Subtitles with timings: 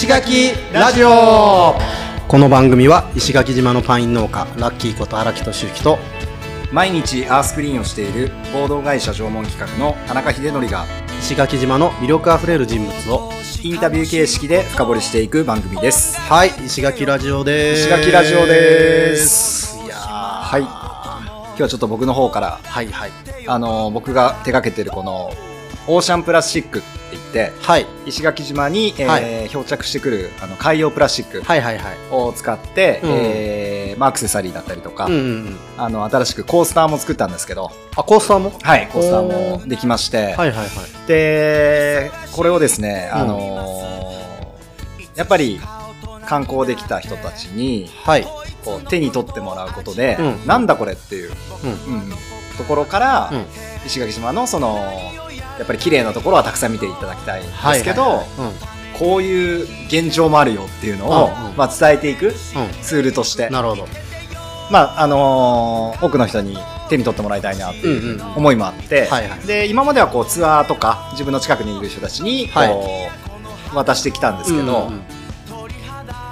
[0.00, 1.74] 石垣ラジオ。
[2.26, 5.98] この番組は石垣島のパイン農家ラッキーこと荒木俊之と
[6.72, 10.86] 毎日アースクリーンをしている合同会社縄文企画の田中秀則が
[11.20, 13.30] 石垣島の魅力あふれる人物を
[13.62, 16.18] インタビュー形式で深掘りしていく番組です。
[16.18, 17.82] はい石垣ラジオです。
[17.82, 19.76] 石垣ラジオです。
[19.84, 20.62] いやはい。
[20.62, 23.10] 今日はちょっと僕の方からはいはい。
[23.46, 25.30] あの僕が手掛けてるこの
[25.86, 26.78] オーシャンプラスチック。
[26.78, 27.86] って言ってはい。
[28.06, 29.48] 石垣島に、えーはい。
[29.48, 31.96] 漂着してくるあの海洋プラスチックはいはいはい。
[32.10, 33.10] を使って、うん。
[33.10, 35.56] えーまあ、アクセサリーだったりとか、うんうんうん。
[35.76, 37.70] あの新しくコースターも作ったんですけど。
[37.96, 38.52] あコースターも？
[38.62, 40.68] はいコースターもできまして、はいはいはい。
[41.06, 44.10] でこれをですね、あのー
[45.16, 45.60] やっぱり
[46.24, 48.26] 観光できた人たちにはい。
[48.64, 50.46] こう手に取ってもらうことで、うん。
[50.46, 51.32] なんだこれっていう、
[51.64, 52.10] うんうん
[52.58, 53.44] ところから、うん。
[53.86, 54.78] 石垣島のその
[55.60, 58.22] やっぱり綺麗なところはたくさん見ていただきたいんですけど、
[58.98, 61.56] こういう現状もあるよっていうのを、うんうん。
[61.56, 62.32] まあ、伝えていくうん。
[62.80, 63.48] ツールとして。
[63.48, 63.86] うん、なるほど。
[64.70, 66.56] まああのー多くの人に
[66.88, 69.06] 手に取ってもらいたいなっていう思いもあって、
[69.46, 73.10] で今まではこうツアーとか自分の近くにいる人たちにこう、はい
[73.72, 75.02] 渡してきたんですけど、うんうんうん。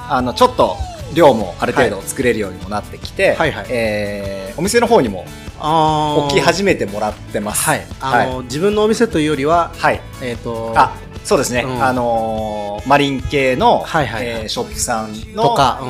[0.08, 0.76] あのちょっと
[1.14, 3.66] 量もある程度作れるようにもなってきて、はいはい。
[3.70, 5.24] えーお店の方にも
[5.60, 6.24] あー。
[6.24, 7.62] 置き始めてもらってます。
[7.62, 7.86] はい。
[8.00, 10.00] あの、自分のお店というよりははい。
[10.20, 11.82] えっ、とあそうですね、うん。
[11.84, 14.42] あのーマリン系の、はいはいはい。
[14.42, 15.88] えーショップさんのとか、うん、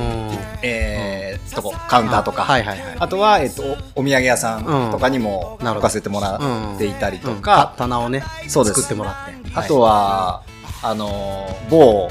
[0.63, 2.97] えーとこカウンターとか、はいはいはい。
[2.99, 3.63] あとは、えっと
[3.95, 6.37] おお土産屋さんとかにも置かせてもら
[6.75, 7.43] っていたりとうん。
[7.43, 8.83] 棚をねそうです。
[8.83, 9.51] 作ってもらって。
[9.55, 10.43] あとは、
[10.83, 12.11] あのー某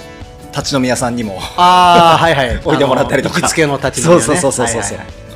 [0.57, 2.57] 立ち飲み屋さんにもああはいはい。
[2.63, 3.39] 置いてもらったりとか。
[3.39, 4.23] 行きつけの立ち飲み屋ね。
[4.25, 4.97] そうそうそうそうそう。
[4.97, 5.27] はいはい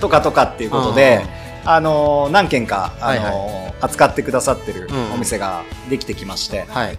[0.00, 1.20] とかとかっていうことで、
[1.62, 6.86] あのー何軒か、あのー扱ってくださってるうんお店ができてきまして、はい。
[6.86, 6.98] はい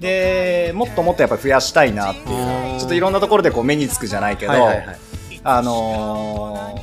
[0.00, 2.78] でもっともっとやっぱり増やしたいなっていううん。
[2.78, 4.86] ちょっといろんなところでこう目につくじゃないけど、はいはいはい。
[5.44, 6.78] あの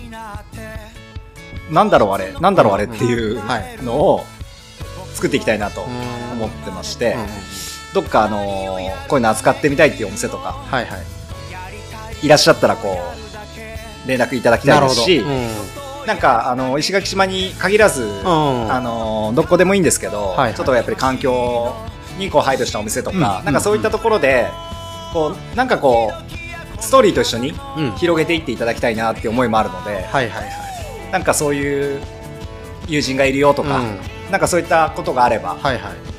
[1.69, 3.77] ーなんだろうあれなんだろうあれっていうはい。
[3.83, 4.25] のを
[5.13, 6.31] 作っていきたいなとうん。
[6.41, 7.27] 思ってまして、うんうん
[7.93, 12.25] どっか、あのーこういうの扱ってみたいっていうお店とかはいはい。
[12.25, 12.97] いらっしゃったらこ
[14.05, 15.47] う連絡いただきたないですしうん。
[16.05, 18.71] なんかあの石垣島に限らず、ん。
[18.71, 20.53] あのどこでもいいんですけど、はいはい。
[20.53, 21.75] ちょっとやっぱり環境
[22.17, 23.45] にこう配慮したお店とか、うん。
[23.45, 24.47] なんかそういったところで、
[25.13, 27.91] こうなんかこうストーリーと一緒にうん。
[27.93, 31.11] 広げていっていただきたいなっていう思いもあるので、はいはいはい。
[31.11, 32.01] なんかそういう
[32.87, 33.99] 友人がいるよとか、うん。
[34.31, 36.18] なんかそういったことがあれば、はいはい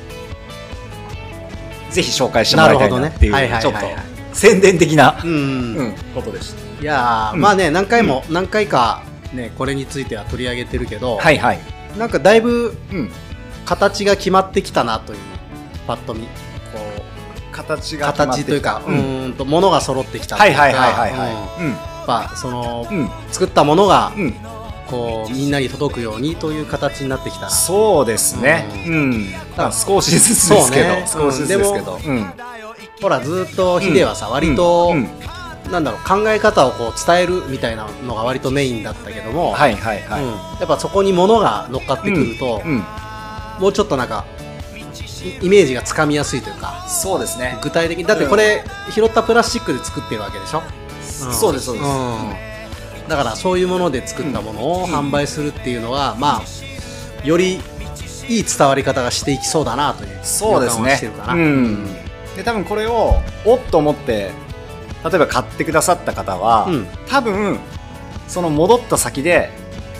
[1.91, 9.03] ぜひ紹介してもらいたいなっていう、なるほどねちょっとはいはいはい宣伝的な、うんうんことでしいやーうんまあね何回も何回か
[9.33, 11.23] ねこれについては取り上げてるけどた。
[11.23, 11.59] はいはい。
[11.97, 13.11] なんかだいぶうん。
[13.65, 15.19] 形が決まってきたなという
[15.87, 16.27] パッと見こ
[16.97, 21.29] う形が決まって形というか、ううんと物が揃ってきたとかはいいうはいはいはいうんはい。
[21.29, 22.87] やっぱその。
[23.31, 24.33] 作ったものがうん。
[24.91, 28.67] こうみんなに届くようにという形になってきたなそうですね。
[28.85, 29.31] ううん。
[29.57, 31.99] まあ少しずつですけど、ね少しずつですけど。
[32.05, 32.33] うん。
[33.01, 34.93] ほらずっとヒデはさ、割と、
[35.71, 40.23] なんだろう考え方をこう伝えるみたいなのが割とメインだったけども、はいはいはい。
[40.23, 42.83] うんやっぱそこに物が乗っかってくると、うん。
[43.59, 44.25] もうちょっとなんか
[45.41, 47.57] イイメージがつかみやすいというかそうですね。
[47.61, 50.63] 具体的にだってこれ、拾ったプラスチックで作ってるわけでしょ、ん
[51.33, 52.50] そうですそうです。
[53.11, 57.59] うんだからそういうもので作ったものを販売するっていうのは、まあより
[58.29, 60.95] いい伝わり方がしていきそうだなというそうですね。
[60.95, 61.27] してるか。
[61.27, 61.85] な、うん。
[62.35, 64.31] で多分これをおっと思って
[65.03, 66.87] 例えば買ってくださった方は、うん。
[67.07, 67.59] 多分
[68.27, 69.49] その戻った先で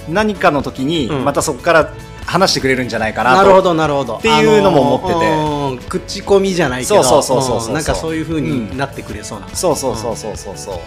[0.07, 1.25] 何かの時にうん。
[1.25, 1.93] またそこから
[2.25, 3.37] 話してくれるんじゃないかなと。
[3.43, 4.17] なるほどなるほど。
[4.17, 5.27] っていうのも思ってて。
[5.27, 7.03] あのーうん口コミじゃないけど。
[7.03, 8.69] そうそうそうそうそうんなんかそういう風うん。
[8.69, 10.79] になってくれそうな、そうそうそうそうそうそう。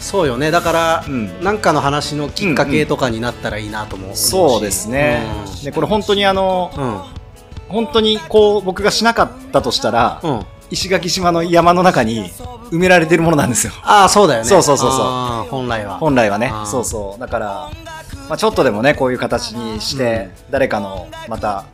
[0.00, 0.50] そうよね。
[0.50, 1.44] だから、うん。
[1.44, 5.22] なんかの話のきっかけとかになったらいいなと思う、そうですね。
[5.62, 6.84] でこれ本当にあのうん。
[6.84, 7.20] うん
[7.70, 10.46] 本当にこう僕がしなかったとしたら、うん。
[10.70, 12.28] 石垣島の山の中に
[12.72, 13.72] 埋められてるものなんですよ。
[13.84, 14.48] ああそうだよね。
[14.48, 15.50] そうそうそうそう。
[15.50, 15.98] 本来は。
[15.98, 16.52] 本来はね。
[16.66, 17.20] そうそう。
[17.20, 17.70] だから、
[18.28, 21.64] まあ、ちょっとでもねこういう形にして、誰かのまた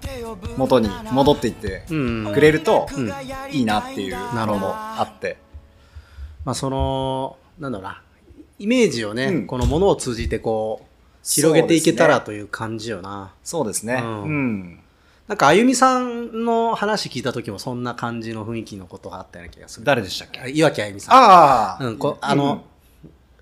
[0.58, 2.30] 元に戻っていってうん。
[2.34, 3.10] くれるとうん。
[3.50, 5.38] いいなっていうなるほどのもあって。
[6.44, 8.02] まあそのなんだろうな
[8.58, 9.46] イメージをね、うん。
[9.46, 10.86] このものを通じてこう
[11.22, 14.00] 広げていけたらという感じよな、そうですね。
[14.02, 14.58] ううん。
[14.62, 14.78] ん、
[15.28, 19.86] なんかあゆみさんの話聞いた時もそんな感じの雰囲気のことがあったような気がする。
[19.86, 20.40] 誰でしたっけ？
[20.40, 21.14] あ岩木あゆみさん。
[21.14, 22.60] ああ、うん、こあの、うん。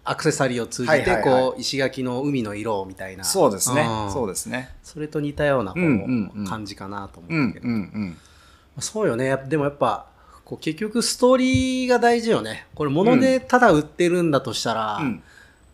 [0.07, 3.25] アクセサリーを通じてこう石垣の海の色みたいな。
[3.25, 4.11] そうですね、ん。
[4.11, 4.75] そうですね。
[4.83, 9.35] それと似たようなこう、感じかなと思うんったけど、そうよね。
[9.49, 10.07] でもやっぱ
[10.45, 12.67] こう結局ストーリーが大事よね。
[12.75, 15.23] これ物でただ売ってるんだとしたら、うん。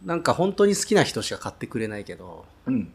[0.05, 2.93] なんか本当に好きな人しか買ってくれないけど、うん。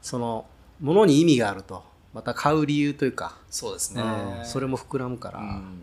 [0.00, 0.46] その
[0.80, 4.02] 物に意味があると、また買う理由というか、そうですね。
[4.02, 5.38] うんそれも膨らむから。
[5.38, 5.82] うん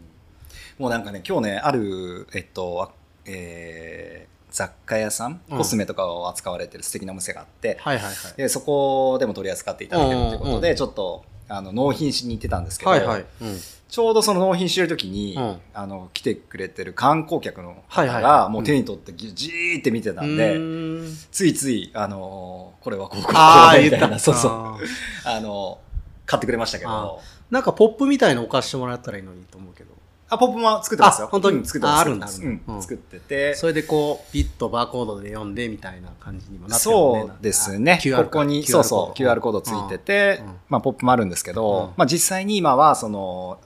[0.79, 2.91] もうなんかね、今日ね、ある、えっと、あ
[3.25, 8.13] えー雑貨屋さん、うんコスメとかを扱われてる素敵なお店があって、はいはいはい。
[8.35, 13.25] でそこでも取り扱っていただけるということで、ちょっとあの納品しに行ってたんですけど、はいはい。
[13.41, 13.57] うん
[13.89, 15.57] ちょうどその納品してる時に、うん。
[15.73, 21.17] あの来てくれてる観光客の方がもう手に取ってぎじーって見てたんで、うーん。
[21.31, 23.39] ついつい、あのこれはこうこうこ。
[23.81, 24.77] みたいな、そうそう、
[25.25, 25.79] あの
[26.27, 27.19] 買ってくれましたけあど、
[27.49, 29.89] なんかポップみたいの置かしてもらったらいいのにと思うけど。
[30.29, 31.27] あ、ポップも作ってますよ。
[31.27, 31.57] あ本当に。
[31.57, 31.97] うん作ってます。
[31.97, 32.81] ああるんだうんうん。
[32.83, 33.55] 作ってて。
[33.55, 37.99] それでこう、ピッとバーコードで読んでみたいな感じにもなってるそうですね。
[37.99, 41.55] QR ここに、そうそう、QR コードついててうん、まあ、ポップもあるんですけうん。
[41.55, 43.59] ど、まあ、実際に今は、その、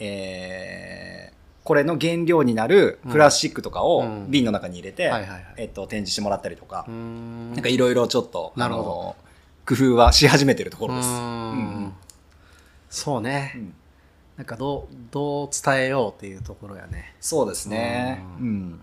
[0.00, 4.30] えー、これの原料になるプラスチックとかをうん。
[4.30, 5.10] 瓶の中に入れて、
[5.56, 6.86] えっと、展示してもらったりとか。
[6.90, 7.52] ん。
[7.52, 9.30] なんかいろいろちょっと、なるほど。
[9.66, 11.08] 工夫はし始めてるところです。
[12.90, 13.74] そうね、うん。
[14.36, 17.14] なんかどうどう伝えようっていうところやね。
[17.20, 18.24] そうですね。
[18.40, 18.80] ううん。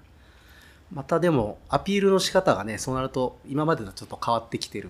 [0.94, 4.90] またでもアピールの仕方がねそうなると今までとちょっと変わってきてる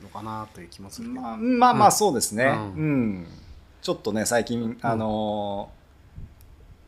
[0.00, 1.92] のかなという気もするけど、まあ、まあまあ、うん。
[1.92, 2.44] そうですね。
[2.44, 3.26] ううんん。
[3.82, 5.82] ちょっとね、最近、あのー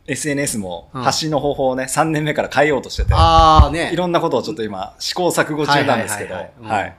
[0.07, 1.01] SNS もうん。
[1.01, 3.91] 発信の方法をね、3年目から変えようとしてて、ああね。
[3.91, 6.85] いろんなことをちょっと今、試行錯誤中なんですけど、はいはいはいはい。
[6.85, 6.85] うん。
[6.85, 6.97] はい。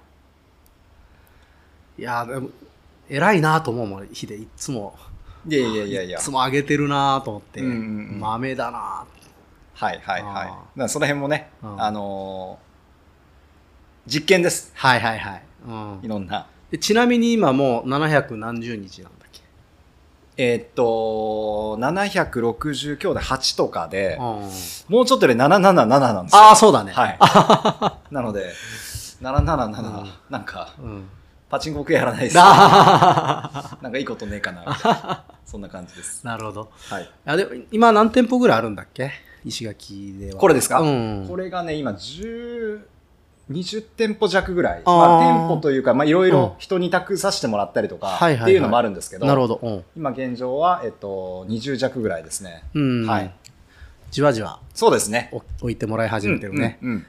[1.99, 2.51] いやでも
[3.09, 4.35] 偉いなと思うもんヒデ。
[4.35, 4.97] いっつも。
[5.49, 6.19] いやいやいやいや。
[6.19, 6.31] いつ。
[6.33, 7.77] も上げてるなと思って、うんうんう
[8.17, 8.21] ん。
[8.21, 9.05] 豆だな。
[9.75, 10.23] はいはいはい。
[10.23, 10.49] だあー。
[10.49, 11.83] からその辺もね、うん。
[11.83, 12.67] あのー
[14.09, 14.73] 実験です。
[14.75, 16.01] はいはいはい、うん。
[16.03, 16.47] いろんな。
[16.71, 19.16] でちなみに今もう700何十日なんだっけ、
[20.39, 24.25] えーっと、760今日で8とかで、うん
[24.89, 26.43] もうちょっとで777なんですよ。
[26.43, 27.19] ああそうだねはい。
[28.15, 28.53] なので、
[29.23, 31.09] 777、うんなんか、うん
[31.49, 32.37] パチンコ僕やらないです。
[32.37, 35.25] な なんかいいことねえかな。
[35.47, 36.27] そんな感じです。
[36.27, 37.09] なるほどはい。
[37.25, 39.13] あでも今何店舗ぐらいあるんだっけ？
[39.45, 40.81] 石垣ではこれですか？
[40.81, 42.81] うんこれがね、今、10、
[43.51, 44.83] 20店舗弱ぐらい。
[44.85, 46.37] まあ、店舗というか、まあ、いろいうん。
[46.37, 49.85] ろ人に託させてもらったりとか、っていうのもあるんですけど、なるほど、うん。
[49.97, 52.65] 今現状は、えっと、20弱ぐらいですね。
[52.75, 53.07] うん。
[53.07, 53.33] はい。
[54.11, 54.61] じわじわ。
[54.75, 55.31] そうですね。
[55.33, 57.07] お置いてもらい始めてるね、うん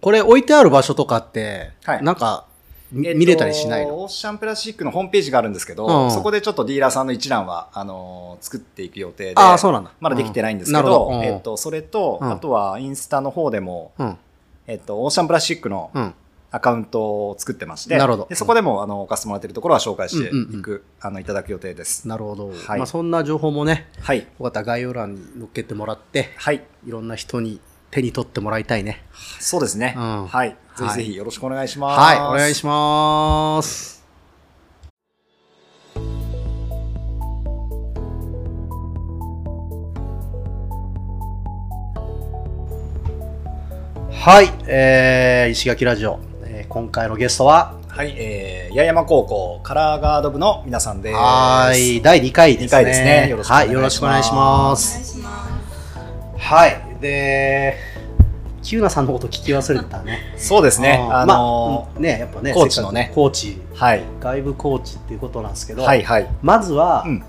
[0.00, 2.02] これ置いてある場所とかって、はい。
[2.02, 2.46] なんか、
[2.92, 4.02] 見れたりしないの？
[4.02, 6.10] オーシャンプラスチックのホームページがあるんですけど、うん。
[6.10, 9.90] そこでちょっとディーラーさんの一覧は、あのー作っていく予定で、ああそうなんだ。
[9.98, 12.30] まだできてないんですけど、えっと、それと、うん。
[12.32, 14.18] あとはインスタの方でも、うん
[14.66, 16.14] えっと、オーシャンプラスチックのうん
[16.52, 22.08] アカウントを作ってまして、なるほどでそこでも、あの、置かせてもらっているところは紹介していく、あの、いただく予定です。
[22.08, 24.20] なるほど、はいまあ、そんな情報もねはい。
[24.20, 26.62] よかったら概要欄に載っけてもらってはい。
[26.86, 27.60] いろんな人に
[27.90, 29.04] 手に取ってもらいたいね
[29.40, 29.94] そうですね。
[29.96, 30.50] うんはい。
[30.50, 32.00] ぜひはいぜひよろしくお願いします。
[32.00, 33.95] はいお願いします
[44.20, 48.14] はい、えー、石垣ラジオ、えー今回のゲストははい。
[48.18, 51.16] えー、八重山高校カラーガード部の皆さんです。
[51.16, 55.20] はい第2回ですね二回ですねよろしくお願いしますはい、よろしくお願いします。
[56.38, 57.76] はいで
[58.62, 61.06] キューナさんのこと聞き忘れてたねそうですね。
[61.10, 64.02] あのまあねやっぱねコーチのねコーチーはい。
[64.20, 66.28] 外部コーチっていうことなんですけど、はいはい。
[66.42, 67.22] まずは、うん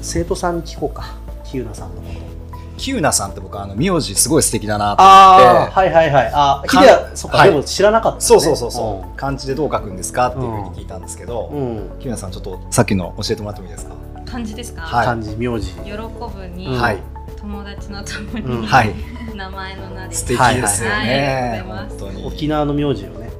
[0.00, 2.37] 生徒さんに聞こうかキューナさんのこと
[2.78, 5.72] キューナさんって僕あの名字すごい素敵だなと思ああって。
[5.74, 9.16] はいはいはいあかヒデはそっか、はいでも知らなかった、ね、そうそうそうそう。
[9.16, 13.94] 漢字でどう書くんですかっていうふうに聞いたんですけど、うん、うんキューナさんちょっとさっきの教えてもらってもいいですか？
[14.24, 14.82] 漢字ですか？
[14.82, 16.98] はい漢字名字喜ぶに、うんはい
[17.38, 18.92] 友達の友に、うんはい。
[19.36, 20.14] 名前の名で。
[20.14, 21.62] 素敵ですよはいね。
[21.68, 22.26] はい本当に。
[22.26, 23.30] 沖縄の名字よね、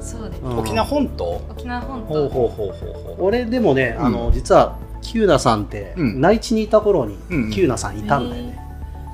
[0.00, 0.42] そうです。
[0.42, 1.40] うん沖縄本島？
[1.50, 2.34] 沖縄本ほう島。
[2.34, 3.26] ほうほうほうほう。
[3.26, 8.61] 俺でもね、あのう実はキューナさんって、うん内地にいた頃に、うんうんキューナさんいたんだよね、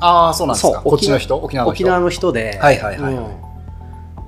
[0.00, 0.80] ああそうなんですか。
[0.82, 1.36] こっちの人？
[1.36, 1.82] 沖縄の人？
[1.82, 3.14] 沖縄の人で、はいはいはい。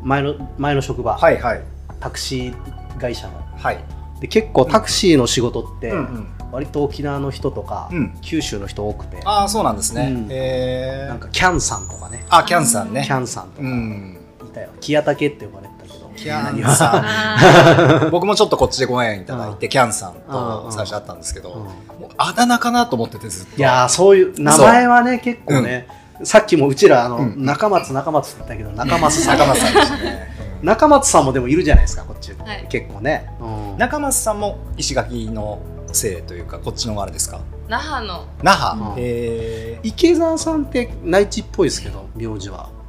[0.02, 1.62] 前の前の職場、はいはい。
[2.00, 3.34] タクシー会社の。
[3.56, 3.84] はい。
[4.20, 5.98] で結構タクシーの仕事って、うん。
[5.98, 8.18] うん割と沖縄の人とか、うん。
[8.22, 9.20] 九州の人多くて。
[9.24, 10.08] ああそうなんですね。
[10.12, 10.26] うん。
[10.30, 12.26] ええなんかキャンさんとかね。
[12.28, 13.04] あキャンさんね。
[13.06, 13.62] キャンさんとか。
[13.62, 14.18] うん。
[14.44, 14.70] いたよ。
[14.80, 15.79] キヤタケって呼ばれて
[16.16, 18.10] キャンさあん。
[18.10, 21.64] 僕もちょっとこっちでご縁いただいて、キャンさんうんと最初会ったんですけど、うん。
[22.00, 23.56] もうあだ名かなと思っててずっと。
[23.56, 25.86] いやーそういう名前はね結構ね、
[26.24, 27.44] さっきもうちらあの、うん。
[27.44, 29.38] 中松中松って言ったけど中松さん。
[29.38, 30.28] 中松さんでしたね。
[30.62, 32.66] う ん中松さんもでもいるじゃないですかこっち、はい。
[32.68, 33.78] 結構ね、うん。
[33.78, 35.58] 中松さんも石垣の
[35.92, 37.40] せいというかこっちのあれですか？
[37.68, 38.24] 那覇の。
[38.42, 38.78] 那覇。
[38.78, 38.94] うん。
[38.98, 39.88] へー。
[39.88, 42.79] 池澤さんって内地っぽいですけど名字は、うん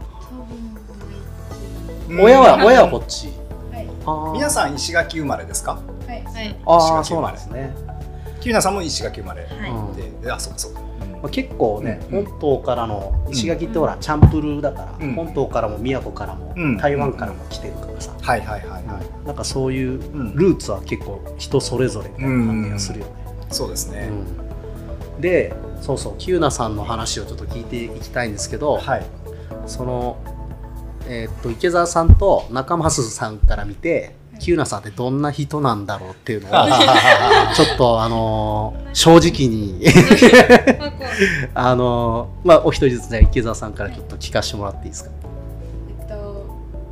[2.20, 3.30] 親は親はこっち。
[3.72, 4.34] はい。
[4.34, 5.80] 皆さん石垣生まれですか？
[6.08, 6.24] はい。
[6.24, 6.56] はい。
[6.66, 7.74] あ石垣あそうなんですね、
[8.42, 10.22] キューナさんも石垣生まれはいうん。
[10.22, 10.82] であそうかそうか。
[11.22, 12.26] まあ、結構ね、うん。
[12.26, 15.14] 本島からの石垣ってほら、チャンプルーだから、うん。
[15.14, 16.78] 本島からも宮古からも、うん。
[16.78, 18.84] 台湾からも来てるからさ、はいはいはい。
[18.86, 19.28] はい。
[19.28, 20.36] なんかそういううん。
[20.36, 23.12] ルーツは結構人それぞれみたいな感じがするよね、
[23.52, 24.10] そうですね。
[25.16, 25.22] うん。
[25.22, 29.06] でそうそうキューナさんの話をちょっと聞いていきたいんですけど、はい。
[29.68, 30.18] その、
[31.14, 36.52] えーっと池澤さんと中増さんから見てキューナさんってどんな人なんだろうっていうのを
[37.54, 39.84] ちょっとあのー正直に
[41.54, 45.12] ま あのーまあお一人ずつじゃあ池澤さんからちょっと聞かせてもらっていいですか？
[46.00, 46.46] えっと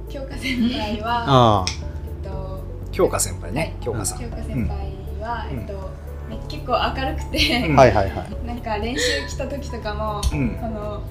[0.09, 2.59] 京香先輩はあえっと
[2.91, 3.75] 京香先輩ね。
[3.81, 4.19] 京香さん。
[4.19, 4.77] 京香先輩
[5.21, 5.59] は、うん。
[5.59, 5.89] えっと
[6.29, 7.79] め結構明るくて、うん。
[7.79, 8.47] あはいはいはい。
[8.47, 10.49] なんか練習来た時とかも、うん。
[10.57, 11.01] この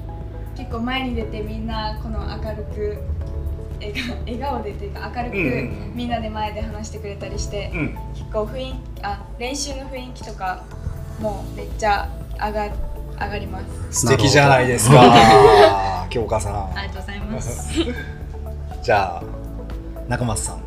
[0.58, 2.98] 結構前に出てみんなこの明るく
[3.80, 7.98] 笑顔笑顔でっていうか明るくみんなで前で話してくれたりして、うん。
[8.12, 10.64] 結構雰囲気あ練習の雰囲気とか
[11.20, 12.66] もめっちゃ上が
[13.12, 13.60] 上がりま
[13.90, 14.00] す。
[14.00, 16.06] 素敵じゃないですか。
[16.10, 16.76] 京香さん。
[16.76, 17.72] ありがとうございます。
[18.82, 19.22] じゃあ
[20.08, 20.62] 中松さん。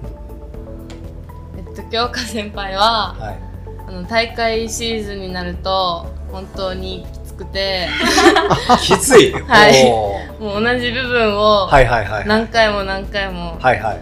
[1.57, 3.39] えっと京香先輩ははい。
[3.89, 7.05] あの大会シーズンになると本当に
[7.43, 7.89] くて。
[8.81, 9.31] きつい。
[9.33, 9.89] はい。
[10.39, 13.99] もう同じ部分を何回も何回もはいはい。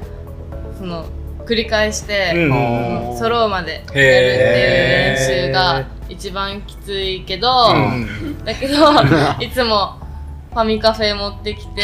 [0.77, 1.05] その
[1.45, 3.17] 繰り返して、うん。
[3.17, 5.17] 揃うまでやるっていう練
[5.47, 8.43] 習が一番きついけど、うん。
[8.43, 8.75] だけど
[9.43, 9.99] いつも
[10.51, 11.81] ファミカフェ持ってきて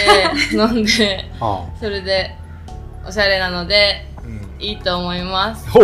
[0.53, 2.35] 飲んであそれで
[3.07, 4.49] おしゃれなのでうん。
[4.59, 5.67] いいと思います。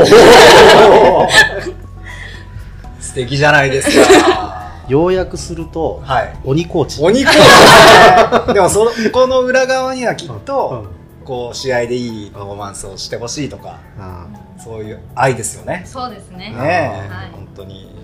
[3.00, 4.61] 素敵じゃないですか
[4.91, 6.33] 要約するとはい。
[6.43, 7.01] 鬼コーチ。
[7.01, 7.29] お肉
[8.53, 11.25] でもそこの裏側にはきっうとん。
[11.25, 14.25] こう試合でいいパフォーマンスをしてほしいとかあ
[14.57, 15.83] そういう愛ですよね。
[15.86, 16.50] そうですね。
[16.50, 17.13] ねえ。
[17.13, 17.29] はい。
[17.31, 17.95] 本当に。
[17.98, 18.00] ー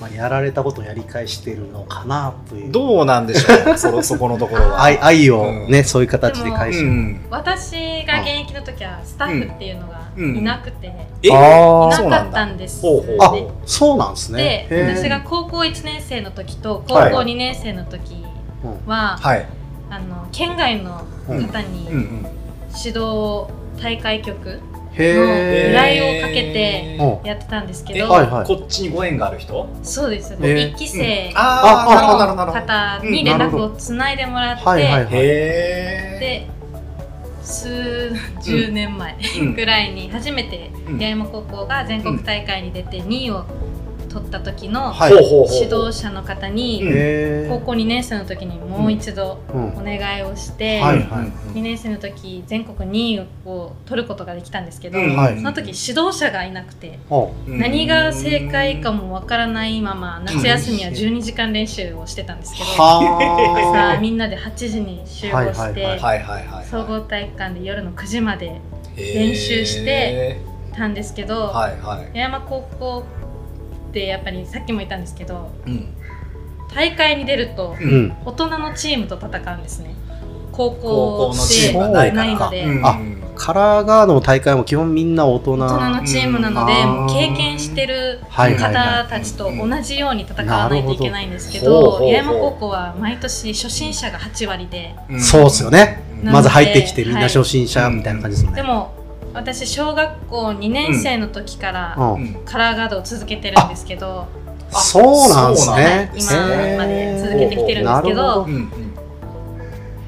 [0.00, 2.72] まあ、やられたことをやり返してるのかなという。
[2.72, 4.82] どうなんでしょうその そこのところは。
[4.82, 5.84] 愛愛をね、うん。
[5.84, 6.84] そういう形で返して。
[6.84, 7.26] る、うん。
[7.30, 7.72] 私
[8.06, 11.28] が現役の時はスタッフっていうのがいなくて、え？
[11.28, 11.38] いな
[12.08, 12.82] かったんです。
[12.82, 14.66] ほうほうあでそうなんですね。
[14.68, 17.12] で私が高校1年生の時と高はい。
[17.12, 18.24] 校2年生の時
[18.64, 19.46] うんは、はい。
[19.88, 23.46] あの県外の方に指導
[23.80, 24.60] 大会局
[24.98, 27.26] 依頼をかけてうん。
[27.26, 28.46] やってたんですけえど、はいはい。
[28.46, 29.68] こっちにご縁がある人？
[29.82, 30.68] そうです、へー。
[30.70, 32.66] 一期生ああなるほどなるほどなるほど。
[32.66, 35.10] 方に連絡をつないでもらって、はいはいはい。
[35.12, 36.46] で
[37.42, 38.10] 数
[38.42, 39.54] 十年前うん。
[39.54, 40.98] ぐらいに初めてうん。
[40.98, 43.44] 八重山高校が全国大会に出て2位を
[44.16, 46.80] 取った時の指導者の方に
[47.50, 51.06] 高校2年生の時にもう一度お願いをして、はい
[51.56, 56.98] 2年生の時全国2位を取ることができたんですけど、その時指導者がいなくて
[57.46, 65.98] 何が正解かもわからないまま夏休みは12時間練習をしてたんですけど、うは朝みんなで8時に集合して、
[66.70, 68.60] 総合体育館で夜の9時まで
[68.96, 70.40] 練習して
[70.76, 72.06] たんですけど、はいはい。
[72.06, 73.04] 八重山高校
[73.96, 75.88] ってやっぱりさっきも言ったんですけどうん。
[76.74, 77.74] 大会に出ると
[78.26, 79.94] 大人のチームと戦うんですね。
[80.52, 82.64] 高高校校のチームがないので。
[82.66, 82.86] うん。
[82.86, 82.98] あ
[83.36, 85.56] カラーガードの大会も基本みんな大人。
[85.58, 86.88] 大人のチームなので、うん。
[86.88, 95.20] もう経験してる方たちと同じように戦わないといけないんですけどど、八重山高校は毎年初心者が8割で、うん。
[95.20, 96.02] そうっすよね。
[96.20, 97.28] うんまず入ってきてみんなはい。
[97.28, 99.05] 初心者みたいな感じですもんね、でも
[99.36, 102.12] 私小学校2年生の時からうん。
[102.14, 102.44] うん。
[102.46, 104.26] カラーガードを続けてるんですけど、
[104.70, 106.10] そうなんですね。
[106.14, 108.70] 今まで続けてきてるんですけどほうん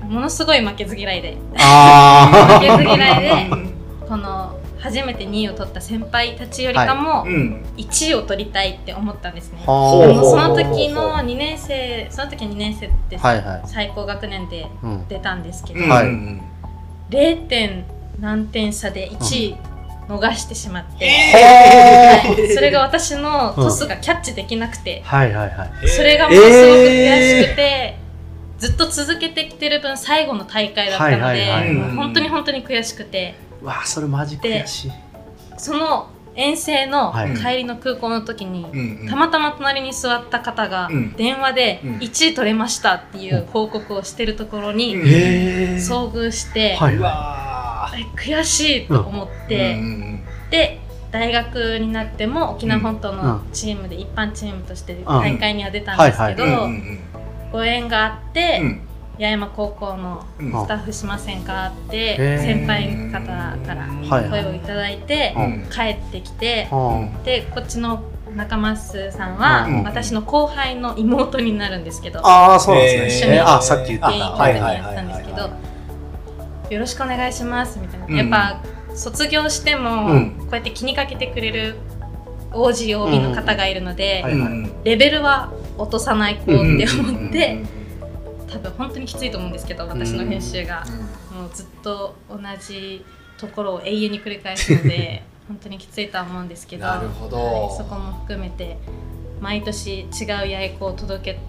[0.07, 0.15] うん。
[0.15, 3.51] ものすごい負けず嫌いであ 負けず嫌いで
[4.09, 7.65] この初めて2位を取った先輩たちよりかもうん。
[7.77, 9.59] 1位を取りたいって思ったんですね。
[9.67, 9.71] あ。
[9.71, 13.61] ほうでもその時の2年生その時2年生ってはいはい。
[13.67, 15.09] 最高学年でうん。
[15.09, 16.41] 出たんですけど、うんはいうん。
[17.11, 17.85] 0点
[18.21, 19.57] 何点差で1位
[20.09, 21.33] 逃してしまって、へ
[22.23, 22.55] はい。
[22.55, 25.71] それが私のトスがキャッチできなくて、はいはいはい。
[25.85, 27.99] ーそれがものすごく悔しくて、
[28.59, 33.35] ずっと続けてきてる分最後の大会だったので、はいはいはいもう本当に本当に悔しくて。
[33.63, 34.93] わあそれマジ悔しい。
[35.59, 37.37] その遠征のはい。
[37.37, 39.09] 帰りの空港の時に、うんうん。
[39.09, 41.13] たまたま隣に座った方がうん。
[41.13, 41.97] 電話でうん。
[41.99, 47.58] 1位取れましたっていう報告をしてるところにうんへえ遭遇して、はいうわ
[47.97, 49.85] え悔しいと思って、ーうん。
[49.85, 50.81] うんで
[51.11, 53.17] 大学になっても沖縄本島うん。
[53.17, 55.05] のチームで一般チームとしてん。
[55.05, 56.45] 大会には出たんですけど、
[57.51, 58.81] ご縁があって、うん。
[59.19, 60.53] 八重山高校のうん。
[60.53, 63.21] スタッフしませんかって先輩方
[63.67, 65.67] からはい声をいただいてうん。
[65.71, 68.03] 帰ってきてはでこっちの
[68.37, 69.83] 中増さんはうん。
[69.85, 75.03] 私の後輩の妹になるんですけどああーそうなんですね、あさっき言ってた。
[75.03, 75.51] んですけど
[76.71, 78.17] よろしくお願いしますみたいな、うん。
[78.17, 78.63] やっぱ
[78.95, 80.31] 卒業してもうん。
[80.39, 81.77] こうやって気にかけてくれる
[82.53, 84.71] OGOB の方がいるので、はいはい。
[84.85, 87.79] レベルは落とさない子って思って、うん
[88.49, 90.85] 多分本当にきついと思うんですけど私の編集が、
[91.33, 93.05] もうずっと同じ
[93.37, 97.37] ところを永遠に繰り返すので 本当にきついとは思うんですけどなるほど。
[97.37, 98.79] はいそこも含めて
[99.41, 101.41] 毎年違う八重子を届け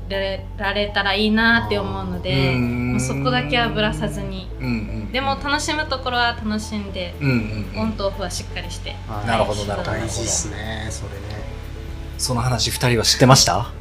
[0.58, 4.70] られたらいいなって思うのでうんもうそこだけはぶらさずにうんう
[5.08, 8.96] んでも楽しむところは楽しんでうんうんうんオンとオフはしっかりして。
[9.08, 9.92] はいなるほどなるほど。
[9.92, 11.16] 大事ですねそれね
[12.18, 13.72] その話二人は知ってました？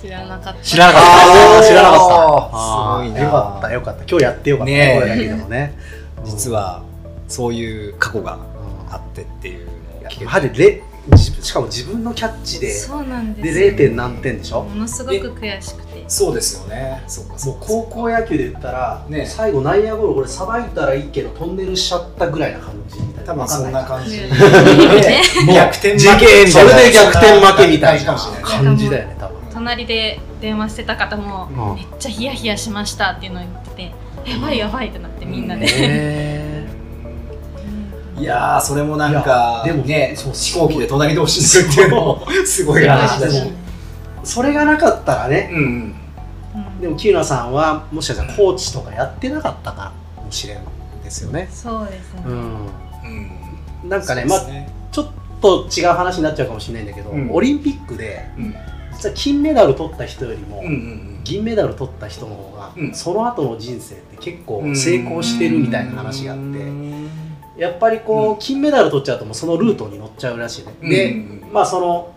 [0.00, 0.62] 知らなかった。
[0.62, 3.20] 知らなかあー知らなかったすごいな。
[3.24, 4.72] よかったよかった今日やってよかった。
[4.72, 4.98] ねえ。
[4.98, 5.74] これだけでもね
[6.24, 6.82] 実は
[7.28, 14.64] そういう過去がうんあってっていうのを聞けてやはりレ自分しかも自分のキャッチでそうなんでです0点何点でしょ？
[14.64, 16.04] ものすごく悔しくて。
[16.08, 17.02] そうですよね。
[17.06, 19.26] そうかもう高校野球で言ったら、ね。
[19.26, 23.32] 最後内野ゴロこれさばいたらいいけどトンネルしちゃったぐらいな感じみたいな。
[23.32, 24.16] 多分そんな感じ。
[24.18, 24.28] ね。
[24.28, 24.32] で
[25.52, 26.44] 逆転負け。
[26.46, 29.38] みたいなそれで逆転負けみたいな感じだよね多分。
[29.52, 31.76] 隣で電話してた方もうん。
[31.76, 35.68] めっちゃヒヤヒヤしましたっていうのを言っててやばいやばいってなってみんなで、へ
[38.18, 41.90] いやーそれもなんかでもねそう飛行機で隣同士にするっていう。
[41.90, 43.42] のもすごい話だし。
[44.24, 45.94] それがなかったらねうん
[46.80, 50.58] でもキューナさんはもしかしたらコーチとかやってなかったかもしれん
[51.02, 51.48] ですよね。
[51.50, 52.66] そうですね、うん。
[53.82, 53.88] うん。
[53.88, 54.40] なんかねまあ
[54.92, 57.30] ちょっと違う話になっちゃうかもしれないんだけど、うん。
[57.32, 58.54] オリンピックでうん。
[58.92, 62.94] 実は金メダル取った人よりも、うんうん銀メダル取った人の方が、うん。
[62.94, 67.10] その後の人生って結構うん成功してるみたいな話があって、うん
[67.58, 71.50] やっぱりこう、金メダル取っちゃうともうそのルートに乗っちゃうらしいね、で、うん。
[71.52, 72.14] まあその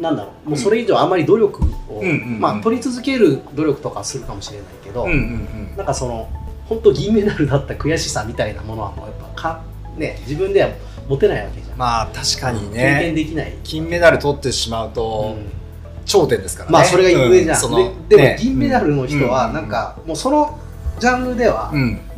[0.00, 2.02] なんだろうもうそれ以上あまり努力を、
[2.38, 6.28] まあ取り続ける努力とかするかもしれないけど、うんうんなんかその
[6.68, 9.62] 本当銀メダルだった悔しさみたいなものはもうやっぱか
[9.96, 10.68] ね自分では
[11.08, 15.58] 持てないわけじゃん、まあ確かに経験ねできない、金メダル取ってしまうとうん。
[16.04, 16.72] 頂点ですからね。
[16.72, 17.60] まあそれが上じゃん、
[18.08, 18.38] ででもね。
[18.40, 19.52] 銀メダルの人はうん。
[19.52, 20.58] なんかもうその
[20.98, 21.72] ジャンルでは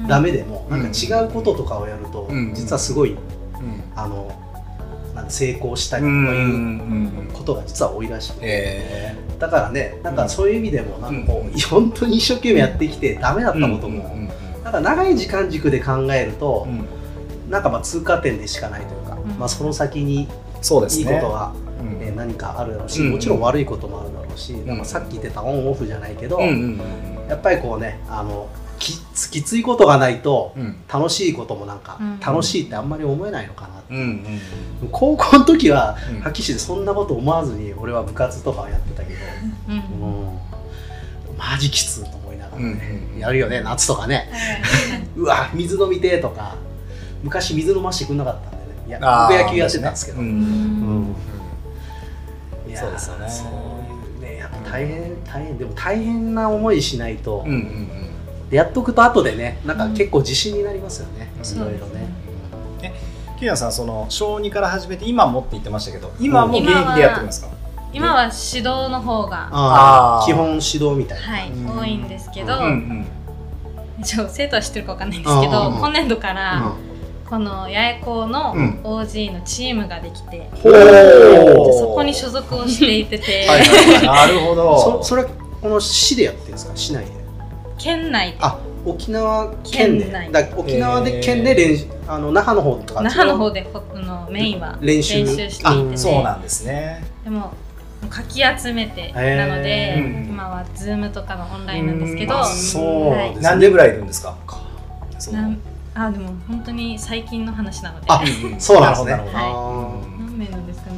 [0.08, 0.82] ダメでもうん。
[0.82, 2.54] なんか違うこととかをやるとうん。
[2.54, 3.18] 実はすごいうん。
[3.96, 4.30] あの
[5.14, 14.04] なんか成功したりうんとかいううんことが実は多いらしいえだからねなんかそういう意味でもなんかこう本当に一生懸命やってきてダメだっーたことも
[14.62, 16.86] なんか長い時間軸で考えるとうん。
[17.50, 19.30] なんかまあ通過点でしかないというかうん。
[19.38, 20.28] まあその先にいい
[20.62, 21.14] そうですね。
[21.20, 22.02] ことがうん。
[22.02, 26.80] えー何かあるだろうし、うんもちろん悪いこともあるだろうし、んなんかさっき言ってたオンオフじゃないけど、うんうん。
[27.28, 28.48] やっぱりこうねあの
[28.80, 28.98] き
[29.30, 30.76] きついことがないとうん。
[30.92, 32.18] 楽しいこともなんかうん。
[32.18, 34.40] 楽しいってあんまり思えないのかな、うんうん
[34.90, 36.20] 高校の時はうん。
[36.20, 39.18] はっきりしてそんなこと思わずに俺は部活とかはやってたけど、
[39.68, 39.74] うん。
[39.76, 40.38] うん、
[41.38, 44.30] マジきついと思いながらね、うんうんやるよね夏とかね。
[45.14, 46.56] うわ水飲みてーとか
[47.22, 48.62] 昔水飲ましてくんなかったんでね。
[48.88, 50.28] いや僕野球やってたんですけど、ううん。
[52.66, 52.72] うん。
[52.72, 53.28] いそうですよね。
[53.28, 55.58] そういうねやっぱ大変大変。
[55.58, 58.09] でも大変な思いしないと、うんうん
[58.50, 62.10] でやっとくと後でねなんか結構自信になりますよね、うんいろいろね、
[63.38, 67.48] キュアさんその小2から始めて今もって言ってましたけど今も現役でやってるんですか？
[67.92, 71.78] 今は指導の方が基本指導みたいな、はいうん。
[71.80, 73.06] 多いんですけど、うんうん。
[74.00, 77.28] 一応生徒は知ってるかわかんないんですけど、うん今年度から、うん。
[77.28, 78.80] この八重校のうん。
[78.84, 83.48] OG のチームができて、ほでおーそこに所属をしていてて。
[83.48, 84.06] はいはいはい。
[84.32, 84.78] なるほど。
[84.78, 86.72] そそれこの市でやってるんですか？
[86.76, 87.10] 市内で
[87.80, 90.04] 県内であ沖縄県で。
[90.04, 90.32] 県内。
[90.32, 95.26] だ沖縄で県で練習あの那覇の方とか那覇の方でのメインは練習。
[95.26, 97.02] していてそうなんですね。
[97.24, 97.52] でも
[98.08, 102.34] かき集めてなので、うん今は Zoom とかのオンラインなんですけど。
[102.34, 103.42] うんあそうなんですね。
[103.42, 104.36] 何年ぐらいいるんですか？
[105.18, 105.34] そう。
[105.34, 105.58] なん
[105.94, 108.06] あでも本当に最近の話なので。
[108.08, 108.22] あ
[108.58, 109.10] そうなんですね。
[109.12, 110.96] なるほどなるほあど何名なんですかね。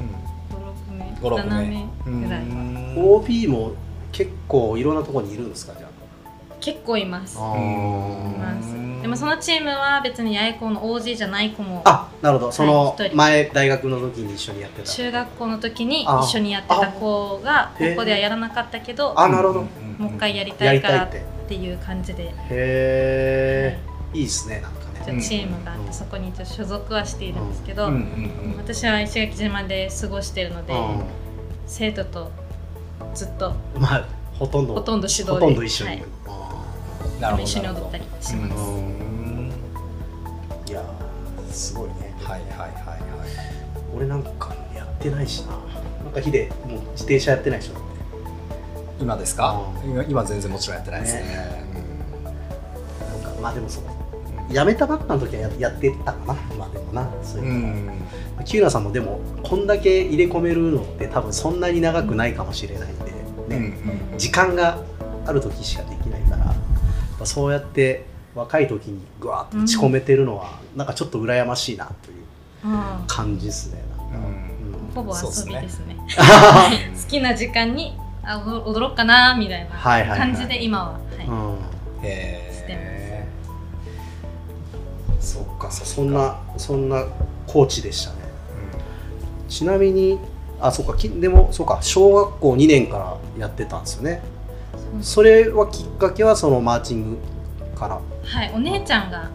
[0.00, 1.28] うん。
[1.28, 1.36] 56名。
[1.36, 2.12] 56 7名。
[2.20, 3.72] 名ぐらい、ー OB も
[4.12, 5.88] 結構いろんなところにいるんですかじゃ
[6.60, 7.36] 結構います。
[9.02, 12.52] でもそのチームは別に八重校の OG じゃない子もあなるほど。
[12.52, 14.88] その前大学の時に一緒にやってた。
[14.88, 19.60] 中学校の時にあ一緒にやってた子がここではやらなかったけどあなるほど。
[19.98, 22.24] もう一回やりたやいからってていう感じで。
[22.24, 23.78] へえ
[24.12, 24.22] い。
[24.22, 25.22] いですねなんかね。
[25.22, 25.86] チームがあっうん。
[25.86, 27.88] てそこに所属はしているんですけど、
[28.58, 30.74] 私は石垣島で過ごしているので、
[31.66, 32.30] 生徒と
[33.14, 34.04] ずっとうんまあ
[34.38, 35.32] ほとんどほとんど指導で。
[35.32, 36.04] ほとんど一緒に、はい
[37.42, 38.62] 一緒に踊ったりします、
[40.70, 42.14] いやーすごいね。
[42.22, 42.70] はいはいはいはい。
[43.96, 45.52] 俺なんかやってないしな。
[46.04, 47.72] なんかヒデもう自転車やってないでしょ。
[49.00, 49.60] 今ですか？
[49.84, 49.90] うん。
[49.90, 51.66] 今今全然もちろんやってないですね。
[53.22, 53.84] なんかまあでもそう。
[54.52, 56.34] やめたばっかの時はややってたかな。
[56.56, 57.90] まあでもなそういうう、ん。
[58.44, 63.12] キューナさんもでもこんだけ入れ込めるのって多分そんなに長くないかもしれないんで、
[63.56, 63.76] うんね
[64.12, 64.18] うん。
[64.18, 64.78] 時間が
[65.26, 65.97] ある時しかできない
[67.18, 68.04] ぱそうやって
[68.34, 72.16] 若い時にぐわっと打ち込めてるのは、なんかちょっと羨ましいなという
[72.64, 73.04] うん。
[73.06, 73.82] 感じですね
[74.94, 75.96] ほぼ遊びですね。
[76.16, 76.70] は
[77.02, 81.26] 好きな時間にあ踊踊ろうかなみたいなはいはいはい感じで今は、はい。
[81.26, 81.58] うん。
[82.02, 83.28] へしてえ
[85.20, 85.86] そっかそっか。
[85.86, 87.04] そんなそんな
[87.46, 88.18] コーチでしたね。
[89.48, 90.18] ちなみに
[90.60, 94.20] あそうかきでもそうか小学校2年からやってたんですよね
[95.02, 97.18] それはきっかけはそのマーチング
[97.78, 98.00] から？
[98.24, 99.30] はい、お姉ちゃんが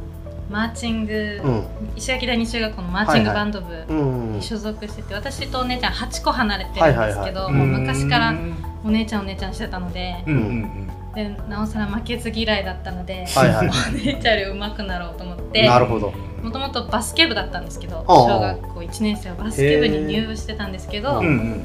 [0.49, 1.63] マーチング、うん。
[1.95, 8.55] 石垣第二中学校のマーチングバンド部うんに所属してて、私とお姉ちゃん8個離れてるんですけど、昔からうん。
[8.85, 13.69] お姉ちゃんお姉ちゃんしてたので,、うんうんでなおさら負けず嫌いだったので、はいはい。
[13.89, 16.11] お姉ちゃんより上手くなろうと思ってなるほど。
[16.41, 21.63] もともとバスケ部だったんですけど小学校1年生はバスケ部に入部してたんですけど、へうんうん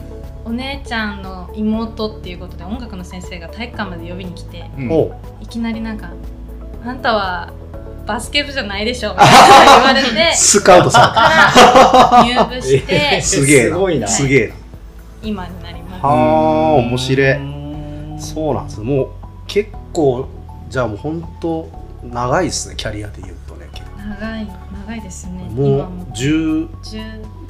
[0.49, 4.91] お姉ちゃんの妹っていうことで音楽の先生が体育館まで呼びに来てうん。
[5.43, 6.11] いきなりなんか
[6.83, 7.53] 「あんたは
[8.07, 11.13] バスケ部じゃないでしょ」みたいな言われて スカウトさ
[12.25, 13.69] 入部しえてれたすげえな。
[13.69, 14.09] すごいな。
[14.09, 14.55] すげえな。
[15.23, 16.07] 今になります。
[16.07, 17.31] はあ面白い。
[17.33, 18.81] うんそうなんです。
[18.81, 19.09] もう
[19.47, 20.27] 結構
[20.71, 21.69] じゃあもう本当
[22.03, 23.99] 長いですねキャリアで言うとね結構。
[23.99, 24.49] 長い
[24.87, 25.43] 長いですね。
[25.51, 26.67] もう十。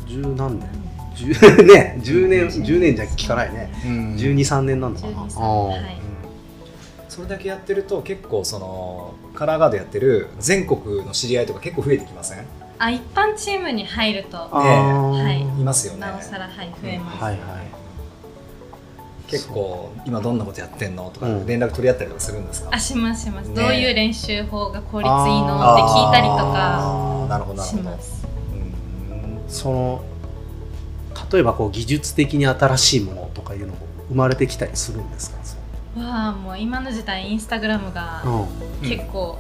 [0.09, 0.78] 十何年
[1.19, 3.71] 十ね10年10年じゃ聞かないね。
[3.85, 4.15] うん。
[4.17, 5.99] 123年なんだ十かな二歳あーはい。
[7.09, 12.45] それだけやってると結構そのカラーガードやってる全国の知り合いとか結構増えてきません？
[12.79, 15.23] あ一般チームに入るとあー。
[15.25, 15.41] はい。
[15.41, 16.01] いますよね。
[16.01, 17.23] なおさらはい増えます。
[17.25, 17.43] はいはい。
[19.27, 21.11] 結構今どんなことやってんの？
[21.13, 21.47] とかうん。
[21.47, 22.71] 連絡取り合ったりとかするんですか？
[22.73, 23.49] あしますします。
[23.49, 23.55] ね。
[23.55, 27.29] どういう練習法が効率いいのって聞いたりとかあー。
[27.29, 27.91] なるほどなるしほど。
[27.91, 28.27] ます。
[28.53, 29.41] うん。
[29.49, 30.05] その
[31.33, 33.79] 例えばこう技術的に新しいものとかいうのも
[34.09, 35.39] 生まれてきたりするんですか？
[36.01, 38.89] わあもう今の時代インスタグラムがうん。
[38.89, 39.39] 結構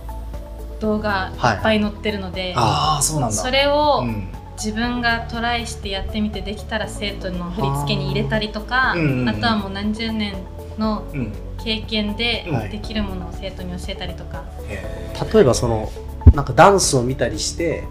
[0.80, 3.36] 動画いっぱい載ってるので、ああそうなんだ。
[3.36, 4.28] それをうん。
[4.56, 9.40] 自分がトライしてやってみてできたら生徒の振り付けに入れたりとかあ,、うんうんうん。
[9.40, 10.34] とはもう何十年
[10.78, 11.32] のうん。
[11.58, 12.70] 経験ではい。
[12.70, 15.90] できるものを生徒に教えたりとか、へ例えばその
[16.32, 17.84] なんかダンスを見たりして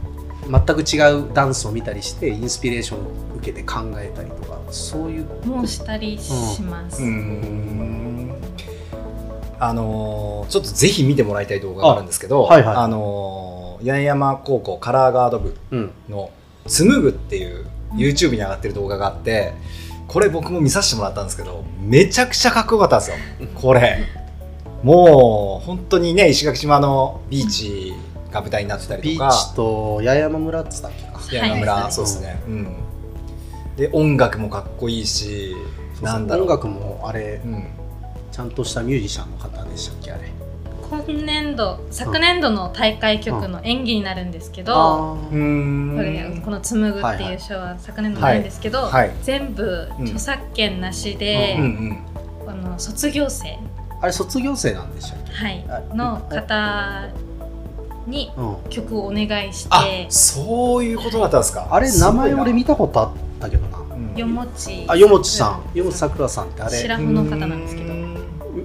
[0.49, 3.01] 全く違うダンスを見たりしてインスピレーションを
[3.37, 7.01] 受けて考えたりとかそういうもうしたりします。
[7.01, 8.33] ーうん。
[9.59, 12.75] あのーちょっとぜひ見てもらいたい動画があるんですけどあはいはい。
[12.75, 15.91] あのー八重山高校カラーガード部うん。
[16.09, 16.31] の
[16.67, 19.53] 「紡ぐ」っていう YouTube に上がってる動画があって
[20.07, 23.17] これ僕も見させてもらったんですけどめちゃくちゃかっこよかったんですよ。
[23.55, 24.03] これ。
[24.83, 27.93] もう本当にね石垣島のビーチ
[28.31, 29.25] が舞台になってたりとか。
[29.27, 31.19] ビーチと八重山村っつったっけか。
[31.19, 32.75] 八重山村、はいそうですね、うん、
[33.77, 35.55] で音楽もかっこいいし
[36.01, 36.43] なんだろう。
[36.45, 37.67] 音楽もあれうん。
[38.31, 40.31] ちゃんとしたミュージシャンの方でしたっけあれ。
[40.89, 45.95] 今年度昨年度の大会曲の演技になるんですけど、あうーん。
[45.95, 49.11] これこの「紡ぐ」っていう賞は昨年度なんですけど、はい。
[49.21, 51.63] 全部うん著作権なしで、うん。
[51.63, 51.97] うん
[52.47, 53.59] あの卒業生、
[54.01, 55.33] あれ卒業生なんでしたっけ？
[55.33, 55.65] はい。
[55.69, 57.07] あ、の方
[58.07, 58.55] にうん。
[58.69, 61.67] 曲をお願いしあてそういうことだったんですか。
[61.69, 63.79] あれ名前俺見た、たことあったけどな。
[64.15, 64.85] よもち。
[64.87, 65.77] あよもちさん。
[65.77, 66.77] よもちさくらさんってあれ。
[66.77, 67.97] 白穂の方なんですけど。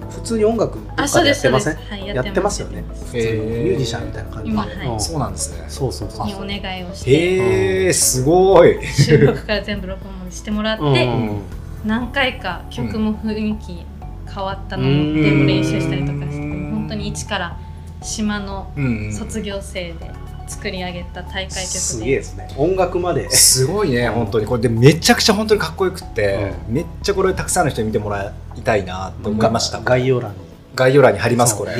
[0.09, 2.83] 普通に音楽どっかであそうですやってませんはいやってますよね。
[2.87, 3.63] 普通ー。
[3.63, 4.95] ミュージシャンみたいな感じ今ではい。
[4.95, 4.99] ん。
[4.99, 5.65] そうなんですね。
[5.67, 7.11] そうそうそうにお願いをして。
[7.11, 8.83] へえすごい。
[8.85, 11.41] 収録から全部録音してもらって、うん。
[11.85, 13.85] 何回か曲も雰囲気
[14.33, 15.21] 変わったのうん。
[15.21, 16.71] でも練習したりとかしてうん。
[16.71, 17.59] 本当に一から
[18.01, 18.71] 島の
[19.11, 20.11] 卒業生で
[20.53, 22.47] 作り上げた大会す曲でげえですね。
[22.57, 23.29] 音楽まで。
[23.29, 24.45] すごいね本当に。
[24.45, 29.79] これでめちゃくちゃ本当にかっこよくって、うめっちゃこれたくさんの人に見てもらいたいなって思いました。
[29.79, 30.37] が概要欄に。
[30.75, 31.75] 概要欄に貼りますこれ。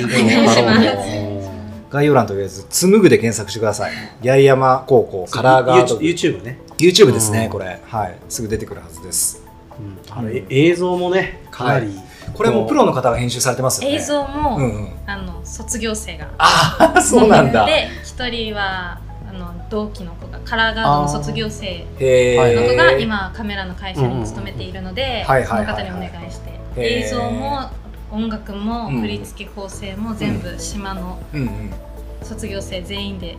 [1.90, 3.94] 概要欄とりあえず紡ぐで検索してください。
[4.24, 6.60] 八重山高校カラーガード YouTube ね。
[6.78, 7.52] YouTube ですね、うん。
[7.52, 7.80] これ。
[7.86, 8.18] はい。
[8.30, 9.44] すぐ出てくるはずです。
[9.80, 10.18] うん。
[10.18, 11.92] あれ映像もねかなり。
[12.34, 13.96] これもプロの方が編集されてますよね。
[13.96, 14.90] 映像も、うんうん。
[15.06, 16.30] あの卒業生が。
[16.38, 17.66] ああそうなんだ。
[17.66, 27.72] で一人はあの同期の子がカラーガードの卒業生の子が今カメラの会社に勤めているので、はいその方にお願いして、映像も
[28.12, 31.42] 音楽もうん振り付け構成も全部島のうん。
[31.42, 31.74] うん
[32.22, 33.38] 卒業生全員で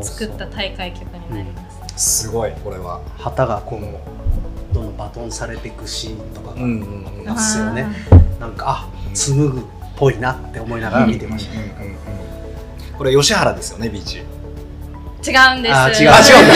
[0.00, 2.22] 作った大会曲になります。
[2.24, 3.02] すごいこれは。
[3.18, 3.80] 旗がこう
[4.74, 7.28] どんどんバトンされていくシーンとかがうんうんうん。
[7.28, 7.86] あますよね。
[8.38, 9.62] あなんかあ紡ぐっ
[9.94, 12.27] ぽいなって思いながら見てました、うんうんうんうん
[12.98, 14.18] これ吉原ですよねビーチ。
[14.18, 14.38] ー
[15.22, 15.74] 違うんです。
[15.74, 16.10] あ違う。
[16.10, 16.48] あ違うん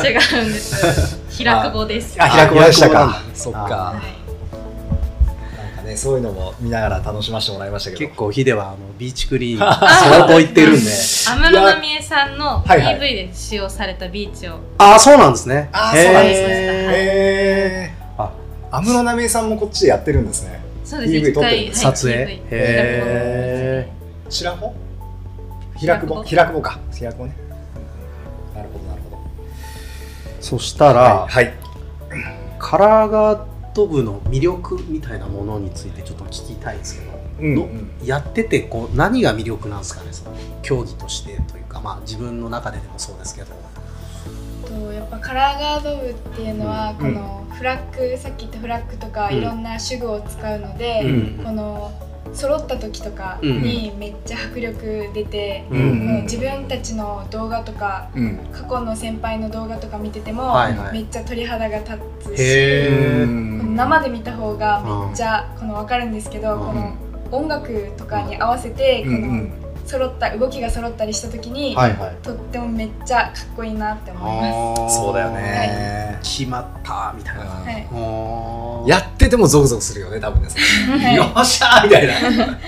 [0.00, 0.36] す。
[0.36, 1.20] 違うんです。
[1.30, 2.16] 平久保です。
[2.18, 3.22] あ平久保でしたか。
[3.34, 3.60] そっか。
[3.60, 8.00] はなんかねそういうのも見ながら楽しませてもらいましたけど。
[8.06, 10.90] 結構ヒデはあのビーチクリーン 相当行ってるんで。
[10.90, 14.58] 安室奈美恵さんの PV で使用されたビーチを。
[14.78, 15.68] ああそうなんですね。
[15.72, 16.48] あーそうなんですへー。
[16.48, 18.30] へえあ
[18.70, 21.62] 安室奈美恵さんもこっちでやってるんですねそうです PV 撮ってる。
[21.62, 23.92] んですはい撮影？PV へ
[24.28, 24.74] 白穂
[25.76, 26.22] 平久保？
[26.22, 26.78] 平久保か。
[26.92, 27.36] 平久保ね。
[28.54, 29.18] なるほどなるほど。
[30.40, 31.54] そしたら、はいはい。
[32.58, 33.44] カラーガー
[33.74, 37.54] ド部の魅力みたいなものについてちょっと聞きたいんですけど、うん。
[37.56, 37.68] ど
[38.04, 43.48] やっててこう何が魅力なんですかねその競技としてというかまあ自分の中ででもそうですけど
[44.74, 46.96] とやっぱカラーガード部っていうのは、うん。
[46.96, 49.36] このフラッグさっき言ったフラッグとか、うん。
[49.36, 51.44] いろんな手具を使うので、うん。
[51.44, 51.92] この
[52.32, 56.06] 揃った時とかにめっちゃ迫力出て、うん。
[56.06, 58.38] もう自分たちの動画とかうん。
[58.52, 60.92] 過去の先輩の動画とか見てても、はいはい。
[60.92, 63.26] めっちゃ鳥肌が立つし
[63.74, 66.66] 生で見た方がめっちゃこの分かるんですけど、うん。
[66.66, 66.96] この
[67.32, 72.16] 音楽とかに合わせてこの揃った動きが揃ったりした時に、はいはい。
[72.22, 74.88] とってもめっちゃかっこいいなって思いまあー。
[74.88, 76.18] そうだよね。
[76.22, 77.42] 決まったみたいな。
[77.44, 78.88] はい。
[78.88, 81.14] やっててもゾクゾクするよね多分ねはい。
[81.14, 82.14] よっしゃーみたいな。
[82.56, 82.58] ね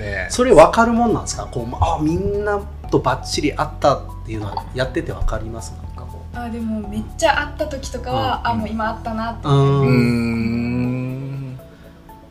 [0.00, 0.26] え。
[0.30, 1.46] それ分かるもんなんですか？
[1.50, 5.72] こうあみんなとバッチリ合ったっていうのはやってて分かります？
[5.96, 8.50] なんかこあでもめっちゃ会った時とかは、うん。
[8.50, 9.46] あもう今会ったなって。
[9.46, 10.71] う思いますうーんん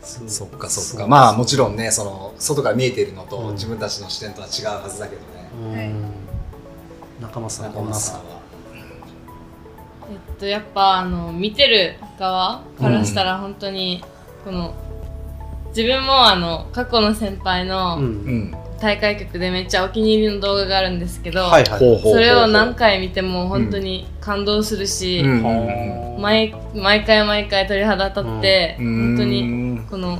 [0.02, 1.08] そっかそっか。
[1.08, 3.54] まあもちろんねその外から見えているのと、うん。
[3.54, 5.50] 自分たちの視点とは違うはずだけどね。
[5.64, 5.72] うん。
[5.74, 5.92] はい。
[7.22, 8.42] 中間さん中どんなさ村さんは。
[10.12, 14.04] えっとやっぱあの見てる側からしたら本当に
[14.44, 14.74] この
[15.70, 22.02] 自分もあの過去の先輩うのうん大会曲でめっちゃお気に入りの動画があるんですけど、はいはい。
[22.02, 25.44] それを何回見ても本当に感動するし、うん。
[25.44, 29.16] は毎毎回毎回鳥肌立って、うん。
[29.16, 30.20] 本当にこの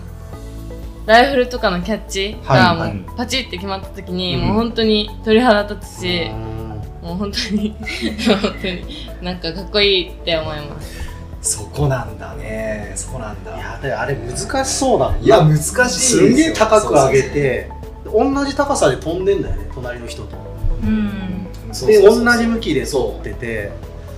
[1.08, 4.42] ライフルとかのキャッチがもうパチって決まった時に、うん。
[4.42, 7.08] もう本当に鳥肌立つし、うん。
[7.08, 8.86] もう本当に本当に
[9.24, 11.02] なんかかっこいいって思います。
[11.42, 12.94] そこなんだね。
[12.96, 13.58] そこなんだ。
[13.58, 16.28] いやであれ難しそうだいや難しいですよ。
[16.28, 17.81] すんげえ高く上げて
[18.12, 20.38] 同じ高さで飛んでんだよね隣の人と。
[20.84, 21.48] うん。
[21.88, 23.72] で同じ向きで撮ってて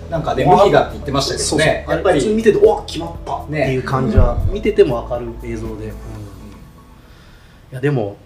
[0.10, 1.45] なんかね向きがって言ってましたけどね。
[1.45, 1.95] そうそう。
[1.95, 3.43] やっぱり普通に見ててお決まった。
[3.43, 5.79] っていう感じは見てても分かる映像で、うん。
[5.82, 5.91] い
[7.71, 8.17] やでも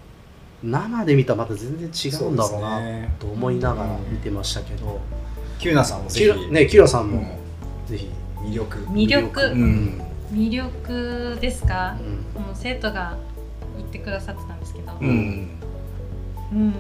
[0.64, 5.00] 生で見たらまた全然違うんだろうなねと思いながら見てましたけど、
[5.60, 7.18] キューナさんもぜキュひラねキュラさんも。
[7.20, 7.88] うん。
[7.88, 8.78] ぜひ魅力。
[8.86, 9.42] 魅力。
[9.42, 10.02] うん。
[10.32, 11.98] 魅力ですか？
[12.00, 12.44] う、ん。
[12.44, 13.18] もう生徒が
[13.78, 15.06] 言ってくださってたんですけど、う
[16.52, 16.70] うん。
[16.70, 16.74] ん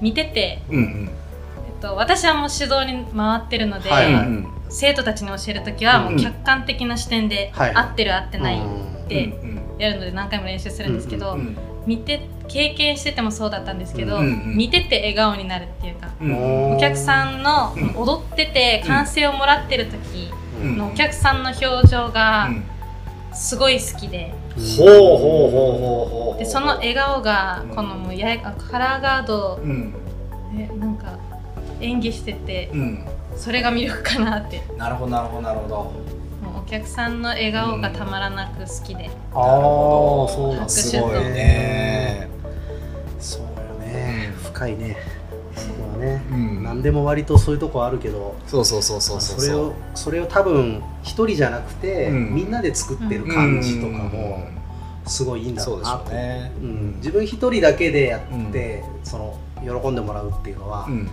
[0.00, 1.10] 見てて、うんうん。
[1.66, 17.96] えっと、私はもう指導に回ってるので、はい生徒たちに教える時はもう客観的な視点で、はい合ってる合ってないうんってうんやるので何回も練習するんですけど、うん見て経験しててもそうだったんですけど、うんうん見てて笑顔になるっていうか、うんお客さんのうん。
[17.96, 20.30] 踊ってて歓声をもらってる時
[20.62, 22.64] うんのお客さんの表情がうん。
[23.34, 26.38] すごい好きでほうほうほうほうほう。
[26.38, 29.92] でその笑顔がうんこのもうややカラーガードうん。
[30.56, 31.18] でなんか
[31.80, 33.06] 演技しててうん。
[33.36, 34.62] それが魅力かなって。
[34.76, 35.76] なるほどなるほどなるほど。
[35.76, 39.42] もうお客さんの笑顔がたまらなく好きで、ああ
[40.28, 42.28] そうなんすごいね。
[43.18, 43.46] そうよ
[43.80, 44.34] ね。
[44.42, 44.96] 深いね
[45.54, 46.62] そこはね、うん。
[46.62, 48.34] 何でも割とそういうとこあるけど。
[48.46, 52.34] そうそうそうそうそうそれをそれを多分一人じゃなくて、うん。
[52.34, 54.46] みんなで作ってる感じとかも
[55.06, 56.10] すごいいいんだろうなと。
[56.10, 56.52] うね。
[56.60, 56.94] うん。
[56.96, 61.10] 自分一人だけでやって、その喜んでもらうっていうのは、うん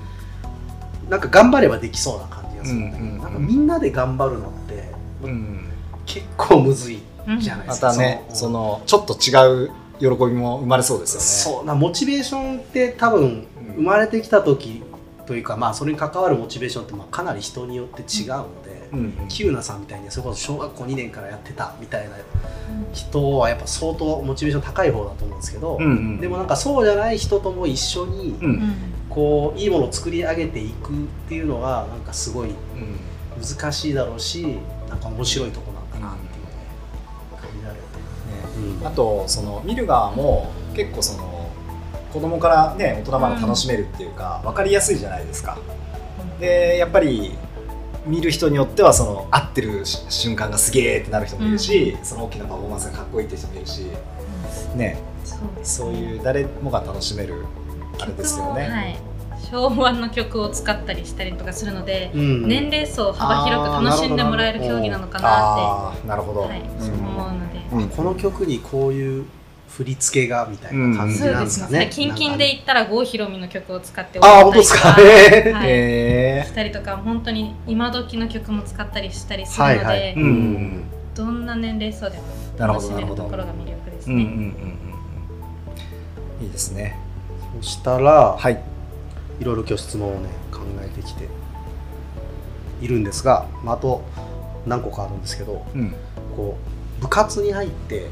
[1.09, 3.21] なんか頑張ればできそうな感じがするんだけど、うんうんうん。
[3.23, 4.91] なんかみんなで頑張るのって
[5.23, 5.65] うん。
[6.05, 11.25] 結構むずいうんまじゃないですか、たねのそのちょっと違う喜びも生まれそうですよね。
[11.57, 11.65] そう。
[11.65, 14.83] なモチベーションって多分生まれてきた時
[15.25, 19.27] というかまあそれに関わるモチベーションってまあかなり人によって違うので、うんうん。
[19.27, 22.15] キューナさんみたいにそれこそ小学校2年からやってたみたいな
[22.93, 28.39] 人はやっぱ相当モチベーション高い方だと思うんですけど、うんうんでもなんかそうじゃない人とも一緒に
[29.09, 30.95] こういいものを作り上げていくっ
[31.27, 32.55] ていうのがなんかすごいうん。
[33.39, 34.57] 難しいだろうし
[34.89, 36.51] なんか面白いとこなんだなっていうね
[37.39, 38.79] 感じられて、ね。
[38.79, 41.38] うんあとその見る側も結構その
[42.13, 45.57] 子供からね大人まで楽しめるっていうか、分かりやすいじゃないですか。
[46.39, 47.35] でやっぱり
[48.05, 53.81] 見る人によってはその合ってるし瞬間がすげえってなる人もいるし、その大きなパフォーマンスがかっこいいって人もいるし、
[54.75, 57.45] ね、そうですそういう誰もが楽しめる
[57.99, 58.61] あれですよね。
[58.63, 58.97] はい。
[59.51, 62.47] 昭和の曲を使ったりしたりとかするので、うん。
[62.47, 66.43] 年齢層幅広く楽しんでもらえる競技なのかなっああなるほど。
[66.43, 69.25] て、はい、思うので、うんこの曲にこういう
[69.69, 71.79] 振り付けがみたいな感じなんですすかね。
[71.79, 75.59] ねキンキンで言ったら郷ひろみの曲を使ってあー踊ったりとか本当ですか？
[75.59, 80.13] はいへしたりとか本当に今時の曲も使ったりしたりするので、はいはい。
[80.13, 80.83] うんうん
[81.15, 82.23] どんな年齢層でも
[82.57, 84.55] なるほ楽しめるところが魅力ですうんうんうんね。
[86.39, 86.97] うんいいですね。
[87.61, 88.61] そしたら、はい。
[89.41, 91.27] いろいろ今日質問をね考えてきて
[92.81, 94.03] いるんですが、まあ、あと
[94.65, 95.93] 何個かあるんですけどうん
[96.35, 96.57] こ
[96.99, 98.07] う部活に入ってこ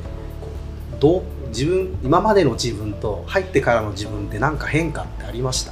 [0.97, 5.71] うどう自分今までの自分と入ってからの自分って何か変化ってありました、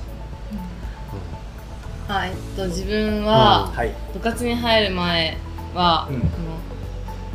[2.07, 3.93] あえっと自分ははい。
[4.13, 5.37] 部活に入る前
[5.73, 6.21] は、うん。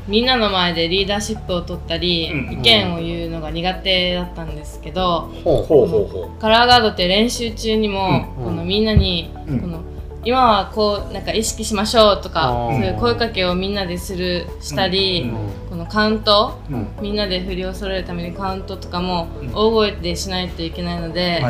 [0.09, 2.53] みんなの前でリーダーシップを取ったり、うん。
[2.53, 8.45] 意見を言うのが苦手だったんですけど、ほうほうほうほカラーガードって練習中にも、うん。
[8.45, 9.61] このみんなに、うん。
[9.61, 9.83] この
[10.23, 15.71] 今はこうなんか意識しましょうとかそういう声かけをみんなでするしたり、うん。
[15.71, 16.75] このカウントう。
[16.75, 16.89] うん。
[17.01, 19.55] みんなで振りを揃えるためにカウントとかもうん。
[19.55, 21.43] 大声でしないといけないので。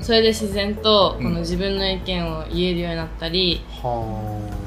[0.00, 1.24] それで自然とうん。
[1.24, 3.62] この自分の意見を言えるようになったり、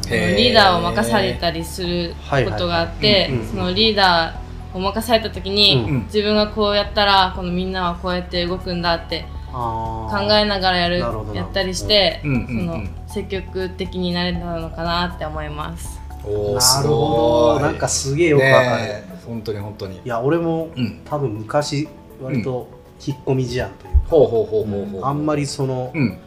[0.09, 2.13] リーダーを任されたりする
[2.45, 8.81] ことがあってそのリーダーを任された時に、うん自分がこうやったらこのみんなはこうやって動くん。
[8.81, 10.99] だって考考えながらやる
[11.33, 12.31] やったりして、うん。
[12.31, 12.39] うん。
[12.39, 12.41] う
[12.77, 15.99] んその積極的になれたのかなって思います。
[16.23, 17.55] おーなするほ。
[17.57, 20.01] どなんかすげえよくわかる、ねえ本当に本当にい。
[20.05, 21.01] や俺もうん。
[21.03, 21.87] 多分昔
[22.21, 22.69] 割と
[23.05, 25.05] 引っ込み思案というか、ほうほうほうほうほう。
[25.05, 26.17] あんまりその、うん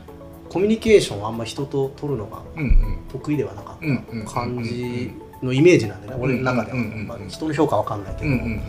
[0.53, 5.13] コミュニケーションをあんま人と取るのがうんうん得意ではなかっうんうんた感じ
[5.45, 8.63] のイメージなんでね、俺の中では、うんうんうんまあ、人の評価わかんないけど、うんうん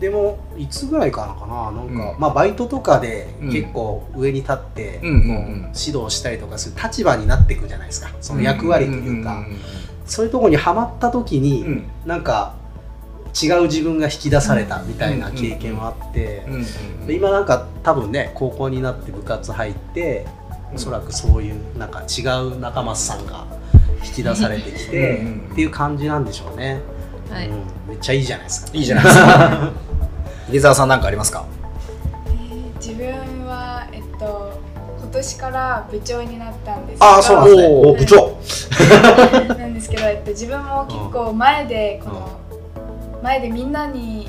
[0.00, 1.72] でもいつぐらいからかな？
[1.72, 2.20] なんか、うん。
[2.20, 3.52] まあバイトとかでうん。
[3.52, 5.22] 結構上に立って、うん
[5.76, 8.10] 指導したりとかする立場になっていくじゃないですか。
[8.20, 9.44] その役割というか、
[10.06, 11.84] そういうところにはまった時に、うん。
[12.06, 12.54] なんか
[13.40, 20.26] 違う自分が引き出されたみたいな経験はあって、うんうんで今なんか多分ね高校になって部活入って
[20.74, 23.46] おそらくそういうなんか違う仲間さんが
[24.04, 25.52] 引き出されてきてうんうんうん。
[25.52, 26.80] っていう感じなんでしょうね、
[27.30, 27.48] はい。
[27.48, 28.70] うん、めっちゃいいじゃないですか。
[28.74, 29.72] いいじゃないですか。
[30.48, 31.46] 入澤さんなんかありますか？
[32.76, 33.06] 自分
[33.46, 34.60] はえっと
[35.00, 37.04] 今年から部長になったんですけど。
[37.04, 37.66] ああそうなんですね。
[37.68, 38.38] お部長。
[39.58, 42.40] なんですけど、えっと、自分も結構前でこの
[43.22, 44.28] 前でみんなに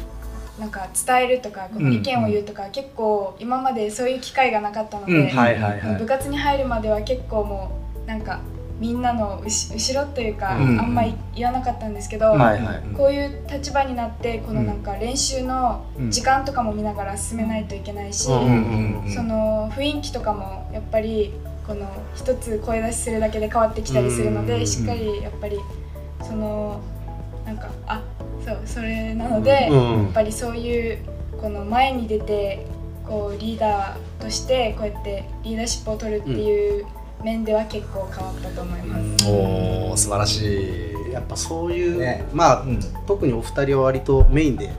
[0.59, 5.27] なんか伝えるとかこの意見を言うとか、結構今までそういう機会がなかったので、うん。
[5.27, 5.99] はいはいはい。
[5.99, 7.71] 部活に入るまでは結構も
[8.05, 8.39] うなんか
[8.79, 10.79] みんなの後ろというか、うん。
[10.79, 12.95] あんまり言わなかったんですけど、はいはい。
[12.95, 21.33] こういう立場になってこのなんか練習の時間とかも見ながら進めないといけないし、うんうんうんその雰囲気とかもやっぱり
[21.67, 25.59] この一つ声出しするだけで変わってきたりするので、うんしっかりやっぱり
[26.21, 26.79] その
[27.45, 28.01] なんかあ
[28.45, 30.03] そうそれなので、うん。
[30.03, 30.99] やっぱりそういう
[31.41, 32.65] この前に出て
[33.05, 36.85] こうリーダーとしてこうやってリーダーシップを取るっていう
[37.23, 39.27] 面では結構変わったと思います。
[39.27, 41.11] おお素晴らしい。
[41.11, 42.25] やっぱそういう、ね。
[42.33, 42.79] まあ、うん。
[43.07, 44.71] 特にお二人は割とメインで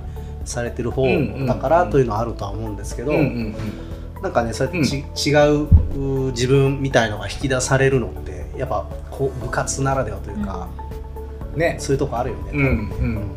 [0.45, 1.07] されてる方
[1.47, 3.55] だからというのはあるとは思うんですけど、うんうん
[4.23, 5.63] なんかねそうやってち、違う
[6.27, 10.69] う自分みたいのが引き出されるのってやっぱこう部活ならではというか、
[11.55, 11.59] うん。
[11.59, 11.77] ね。
[11.79, 13.31] そういうとこあるよね、うんうん。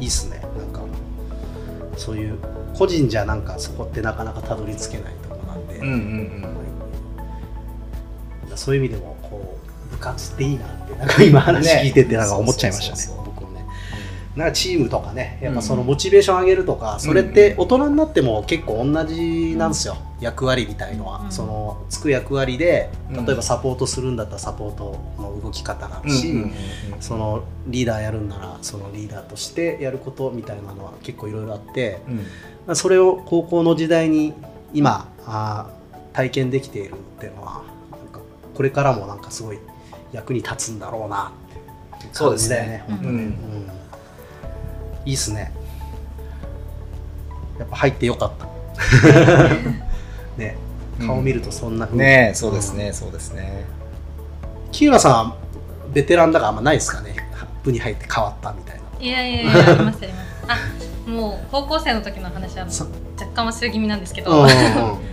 [0.00, 0.40] いいっすね。
[0.58, 0.80] なんか
[1.96, 2.36] そういう
[2.76, 6.61] 個人じゃなんかそこってなかなかたどり着けないとこなんで、うんうん
[8.56, 13.00] そういう意味でもこう部活っていいなってなんか今話聞いててなんか思っちゃいましたね。
[13.02, 13.66] そうそうそう僕もね。
[14.36, 21.32] なんかチームとかねやっぱそのモチベーション上げるとか、それって大人になっても結構同じなんですよ、役割みたいのは、うん。
[21.32, 23.26] そのつく役割でうん。
[23.26, 26.08] 例えばサポートするんだったらサポートの動き方があうん。
[26.08, 26.52] るし、うんうんうん。
[27.00, 32.16] そのリーダーやるんならそのリーダーとしてやることみたいなのは結構いろいろあってうん。
[32.16, 32.22] ま
[32.68, 34.32] あそれを高校の時代に
[34.72, 37.62] 今あー体験できているっていうのは
[38.62, 39.58] これからもなんかすごい
[40.12, 41.32] 役に立つんだろうな。
[41.96, 42.84] ってそうですね。
[42.88, 42.96] うん。
[42.96, 43.34] うん。
[45.04, 45.52] いいっすね。
[47.58, 48.46] やっぱ入ってよかった。
[50.38, 50.56] ね。
[51.04, 52.04] 顔見るとそんな風に。
[52.04, 53.64] ねえそうですね、そうですね。
[54.70, 55.36] 木浦さんは
[55.92, 57.16] ベテランだからあんまないですかね。
[57.64, 59.04] 部に入って変わったみたいな。
[59.04, 60.28] いやいやいやありますあります。
[60.46, 62.88] あもう高校生の時の話はもそう
[63.18, 64.48] 若干忘れ気味なんですけど、うんうん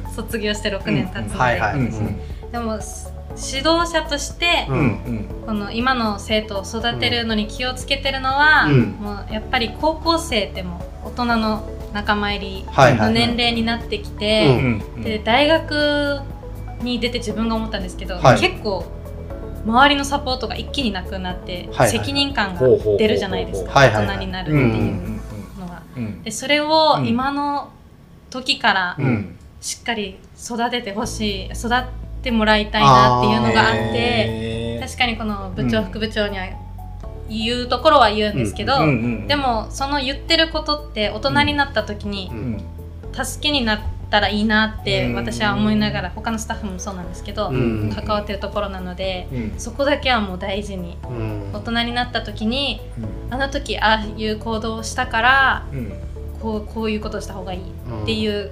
[0.15, 1.81] 卒業して6年経つので、はいはい、うん。
[1.81, 2.51] うん。
[2.51, 2.79] でも
[3.39, 4.67] 指導者として、
[5.45, 8.81] この今の生徒を育てるのに気をつけてるのは、うん。
[8.99, 16.21] もうやっぱり高校生ってもう大人の仲間入りの年齢になってきうて、で大学
[16.81, 18.39] に出て自分が思ったんですけど、はい。
[18.39, 18.85] 結構
[19.65, 22.61] 周りのサポートが一気になくなって、はいはい責任感が
[22.97, 25.81] 出るじゃないですか、大人になるっていうのが。
[25.95, 26.23] うん。
[26.23, 27.07] でそれをうん。
[27.07, 27.69] 今の
[28.29, 28.97] 時から
[29.61, 31.69] しっかり育ててほしい育
[32.19, 36.45] ってもらいたいなっていうのがあって確かにこの部長、うん副部長には
[37.29, 38.79] 言うところは言うんですけど、
[39.27, 42.63] でもその言ってることって大人になった時にうん
[43.13, 45.15] 助けになったらいいなってうん。
[45.15, 47.91] 私は思いながら他のスタッフもそうなんですけど、うん。
[47.93, 49.53] 関わってるところなのでうん。
[49.59, 51.51] そこだけはもう大事にうん。
[51.53, 52.81] 大人になった時に
[53.29, 55.93] あの時ああいう行動をしたからうん。
[56.41, 58.51] こうこういうことをした方がいいっていう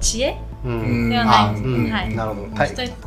[0.00, 1.60] 知恵うんではない。
[1.60, 1.90] うん。
[1.90, 2.48] はい、なるほど。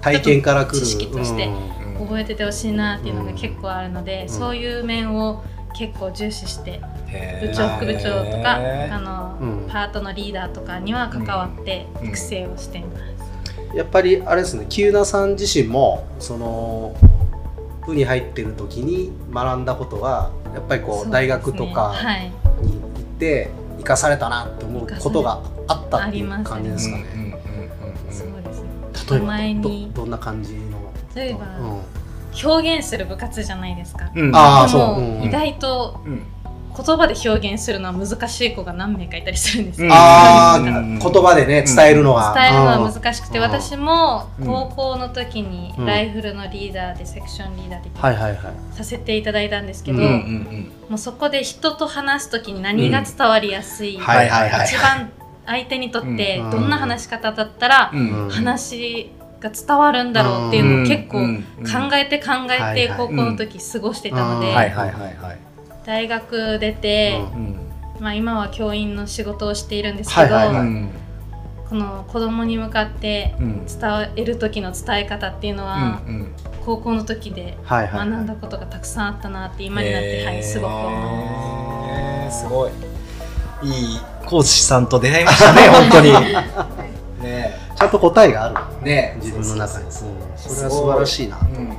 [0.01, 0.79] 体験から来る。
[0.79, 2.05] 知識としてうん。
[2.05, 4.29] 覚えててほしいなっていうのが結構あるので、ん。
[4.29, 5.43] そういう面を
[5.77, 6.81] 結構重視して
[7.41, 9.69] 部長副部長とかあの、うん。
[9.69, 12.07] パートのリーダーとかには関わってうん。
[12.07, 13.11] 育成をしています。
[13.75, 16.95] やっぱりあれですねキュさん自身もその
[17.85, 22.31] 部に入ってる時に学んだことはやっぱりこそうう大学とかはい、
[22.61, 27.30] に行って生かされたなって思うことがあったっていう感じですかね。
[29.11, 29.91] 例えば前に。
[29.93, 30.91] どどんな感じの？
[31.15, 31.81] 例えば、うん。
[32.49, 34.09] 表現する部活じゃないですか。
[34.15, 34.31] うん。
[34.35, 35.03] あーでもそう。
[35.03, 35.23] うん。
[35.23, 36.23] 意外とうん。
[36.73, 39.87] 言葉で表現するのは難しい子が何名かいたりするんですよ。
[39.87, 39.93] うん。
[39.93, 40.97] あうん。
[40.99, 42.33] ー言葉でね伝えるのは。
[42.33, 43.43] 伝えるのはうん難しくて、うん。
[43.43, 44.47] 私もうん。
[44.47, 45.85] 高校の時にうん。
[45.85, 48.53] ライフルのリーダーでセクションリーダーではいはいはい。
[48.71, 54.65] させていただいたんですけど、うんうんもうそこで人と話す時に何が伝わりやすい、はいはいはい。
[54.65, 55.11] 一番
[55.51, 56.51] 相手にとってうん。
[56.51, 57.91] どんな話し方だったら
[58.29, 61.19] 話が伝わるんだろうっていうのを結構
[61.89, 64.53] 考えて考えて高校の時過ごしてたので、
[65.85, 67.19] 大学出て、
[67.99, 70.37] まあ、今は教員の仕事をしているんですけど、
[71.69, 73.65] この子供に向かってうん。
[73.65, 73.79] 伝
[74.15, 76.33] える時の伝え方っていうのは、うん
[76.65, 80.93] 高校の時で学んだことがたくさんあったなって今になって、はい、すごく思い
[82.25, 82.41] ます。
[82.41, 82.71] すごい。
[83.63, 83.99] いい
[84.31, 86.13] 講師さんと出会いましたね 本当に。
[87.21, 88.55] ねちゃんと答えがある。
[88.83, 89.19] えねえ。
[89.21, 89.85] 自分の中に。
[89.91, 91.75] それは素晴らしいなとうん思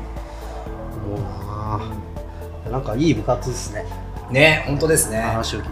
[1.16, 3.86] うななんかいい部活ですね。
[4.30, 5.18] ね本当ですね。
[5.20, 5.70] 話を聞いて。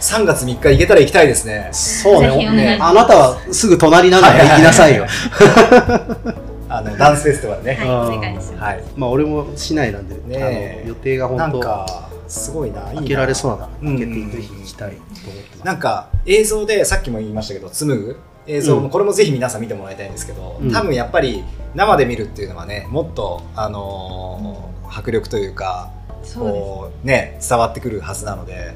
[0.00, 1.68] 3月3日行けたら行きたいですね。
[1.72, 2.30] そうね。
[2.30, 2.82] します。
[2.82, 5.06] あなたはすぐ隣なんだから行きなさいよ。
[6.68, 7.78] あのダンスフェスティバルね。
[7.80, 8.54] はい、お願いします。
[8.56, 8.84] はい。
[8.96, 10.78] まあ俺も市内なんで、ねえ。
[10.82, 12.94] あの予定がなん本当かすごいないいな。
[13.00, 15.66] 開けられそうだ開けてぜひ行きたいと思ってます。
[15.66, 18.16] なんか映像でさっきも言いましたけど紡ぐ。
[18.46, 18.90] 映像もうん。
[18.90, 20.72] これもぜひ皆さん見てもらいたいんですけど、うん。
[20.72, 25.90] 多分やっぱり生で見るっていうのはねもっと、あのー迫力というか
[26.22, 26.60] そうです。
[26.60, 28.74] こうね伝わってくるはずなので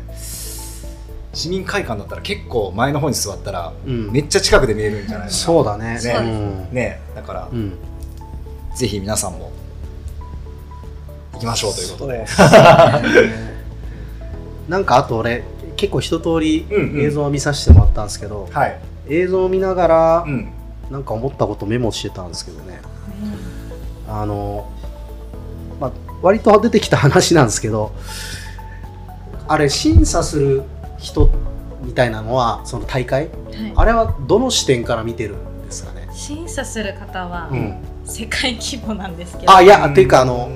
[1.35, 4.13] 市民会館だったら結構前の方に座ったらうん。
[4.13, 6.01] めっちゃ近くで見えるんじゃないですか、そうだね。
[6.03, 6.15] ね。
[6.19, 6.23] う
[6.73, 6.75] ん。
[6.75, 7.01] ね。
[7.15, 7.75] だから、うん。
[8.75, 9.51] ぜひ皆さんも
[11.37, 12.27] 行きましょうということで。
[14.69, 15.45] なんかあと俺
[15.77, 17.01] 結構一通りうんうん。
[17.01, 18.79] 映像を見させてもらったんですけど、はい、
[19.09, 20.53] 映像を見ながらうん。
[20.91, 22.81] なんか思ったことメモしてたんですけどね。
[24.09, 24.71] あの、
[25.81, 27.93] まあ、割と出てきた話なんですけど
[29.49, 30.63] あれ審査する
[30.97, 31.29] 人
[31.83, 33.25] みたいなのはその大会？
[33.25, 33.73] はい。
[33.75, 37.75] あれはどの視点から見てるんですかね、審査する方はうん、
[38.05, 40.49] 世界規模なんですけど、あいやっていうかあの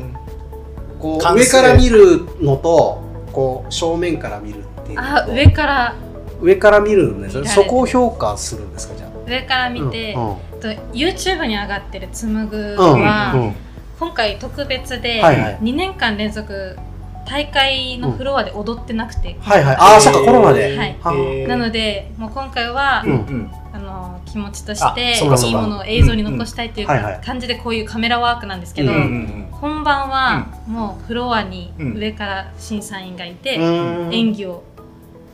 [1.01, 5.95] こう上から見るのとこう正面から見るっていうあ上から。
[6.43, 9.11] 上から見るんですそこを評価するんですかじゃあ。
[9.29, 10.37] 上から見て、うんうん。
[10.61, 13.55] と YouTube に上がってるつむぐうんは、うん。
[13.99, 15.59] 今回特別ではいはい。
[15.61, 16.79] 2年間連続
[17.27, 19.77] 大会のフロアで踊ってなくて、はいはい。
[19.77, 21.47] ああそっかコロナで、はい。
[21.47, 23.13] なのでもう今回は、うん。
[23.13, 23.51] うん。
[23.73, 26.87] あの気持ちとしあていいものを映像に残したいという
[27.25, 31.97] 感じでこういうカメラワークなんですけど、うんうん本番はもうフロアにうん。
[31.97, 34.15] 上から審査員がいて、うん。
[34.15, 34.65] 演技を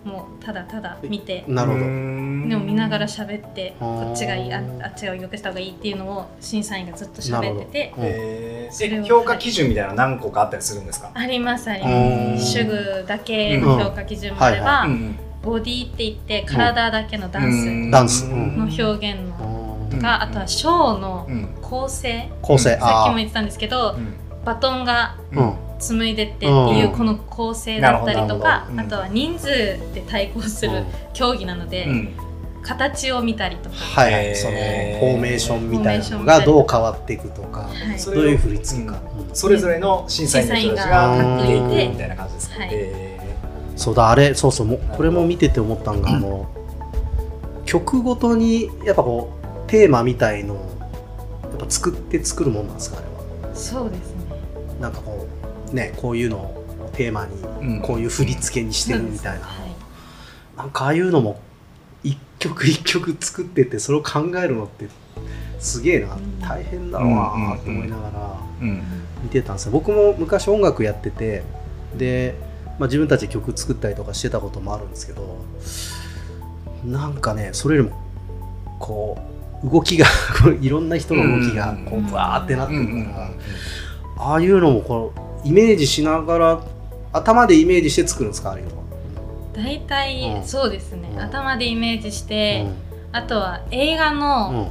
[0.04, 8.04] もうただただ見て、なるほど、でも見ながら喋ってこっちがいいああっちがよくした方がいいっていうのを審査員がずっと喋っててうん。
[8.04, 12.34] へえそれを評価基準みたいなの何個かあったりするんですか、ありますありうん。
[12.34, 14.86] ます主婦だけの評価基準もあれば、
[15.42, 18.26] ボディって言って体だけのダンスダンス。
[18.26, 18.56] うん。
[18.58, 19.55] の表現のうん
[19.90, 21.54] とか、あとはショーのうん。
[21.62, 22.70] 構成、構成。
[22.70, 24.14] さっきもあ言ってたんですけど、うん。
[24.44, 25.16] バトンが
[25.78, 26.96] 紡いでってっていううん。
[26.96, 29.48] この構成だったりとかあとは人数
[29.92, 32.12] で対抗する競技なので、うん。
[32.62, 34.34] 形を見たりとか、はい。
[34.34, 37.68] そのフォーメーションみたいなのがどう変わっていくとか。
[38.04, 39.34] どういう振り付けか、うん。
[39.34, 43.16] それぞれの審査員の人たち審査が員が見ていくうんみたいな感じですか、はいえ
[43.76, 46.48] そうだあれそうそうもうこれも見てて思ったんが、あの
[47.66, 49.35] 曲ごとにやっぱこう
[49.66, 50.78] テーマみたいのを
[51.42, 54.24] やっぱ作って作るもんなんですかあれはそうですね。
[54.80, 55.26] なんかこ
[55.72, 57.26] うねこういうのをテーマ
[57.60, 57.76] うん。
[57.76, 59.66] にこういう振り付けにしてるみたいな、はい
[60.56, 61.38] なんかああいうのも
[62.02, 64.86] 一曲 一曲作ってってそれを考えるのって
[65.58, 66.40] すげえな、うん。
[66.40, 68.82] 大変だろうなと思いながらうん。
[69.22, 69.72] 見てたんですよ。
[69.72, 71.42] 僕も昔音楽やってて
[71.96, 72.34] で、
[72.78, 75.38] まあ、自分たちで曲作ったりとかしてたこともあるんですけど
[76.84, 77.96] なんかねそれよりも
[78.78, 80.06] こう動きが
[80.60, 83.30] いろんな人の動きがこうバーってなってるから、
[84.18, 85.12] ああいうのもこ
[85.44, 86.60] うイメージしながら
[87.12, 88.50] 頭でイメージして作るんですか？
[88.50, 88.82] ああいうのは。
[89.54, 90.44] 大体、うん。
[90.44, 91.20] そうですね、うん。
[91.20, 92.66] 頭でイメージして、
[93.12, 94.18] うあとは映画ん。
[94.20, 94.70] の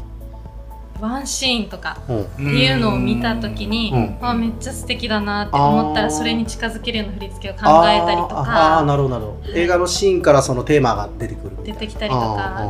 [1.02, 4.18] ワンシーンとかっていうのを見た時に、うん。
[4.22, 9.54] あめっちゃ素敵だなって思ったらそれに近づけるような振り付けを考えたりとあーあなるほどなるほど。
[9.54, 12.64] 映画のシーンからそのテーマが出てくる出てきたりとか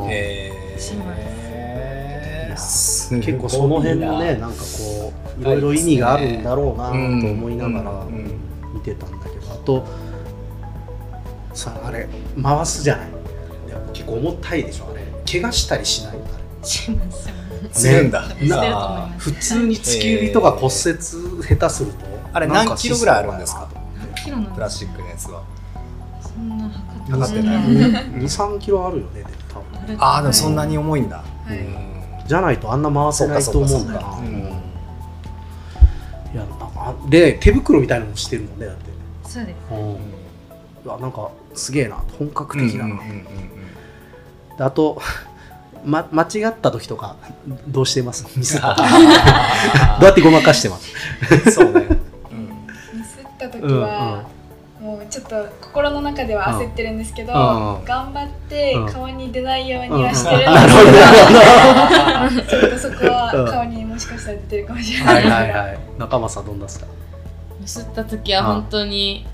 [0.78, 1.45] します
[2.56, 4.48] えーす結構その辺もねな。
[4.48, 8.06] んかこういろいろ意味があるんだろうなと思いながら
[8.74, 9.86] 見てたんだけどあと
[11.54, 12.08] さあれ
[12.42, 13.08] 回すじゃない。
[13.94, 15.06] 結構重たいでしょあれ。
[15.32, 16.18] 怪我したりしない？
[16.62, 17.30] あします
[18.04, 18.24] んだ、
[19.18, 23.68] 普通に突き指とか骨折下手するとあれなんか何キロぐらいあるんですか？
[23.98, 25.44] 何キロプラスチックのやつは。
[26.22, 27.66] そんな測測ってない。
[28.22, 29.98] 23キロあるよねでも多分。
[30.00, 31.58] ああでもそんなに重いんだ、はい。
[31.58, 31.95] うん
[32.28, 34.14] じゃないとあんな回せないと思うんだよな。
[34.14, 34.26] そうん。
[34.26, 34.34] うん
[36.34, 36.46] いや
[36.76, 38.84] あで手袋みたいなのもしてるもんねだって。
[39.24, 39.56] そうです。
[39.72, 39.96] うん。
[40.86, 43.24] うわなんかすげえな本格的だな、うんうんうん
[44.58, 45.02] であと、
[45.86, 47.16] ま、間違った時とか
[47.68, 48.26] どうしてます？
[48.38, 48.92] ミスった時 ど
[50.02, 50.92] うやってごまかしてます？
[51.32, 51.88] うんそうね、
[52.94, 54.24] ミスった時は、
[54.86, 57.36] もうちょっと心の中では焦ってるんですけど、う
[57.82, 57.86] ん。
[57.86, 58.94] 頑張ってうん。
[58.94, 62.36] 顔に出ないようにはしてるんうん。
[62.36, 65.16] ですけど、ちょっとそこうんは顔にもしかしたら出てるかもしれない。
[65.16, 65.80] はいはいはい。
[65.98, 66.86] 中間さんどんなですか？
[67.60, 69.26] ミスった時は本当に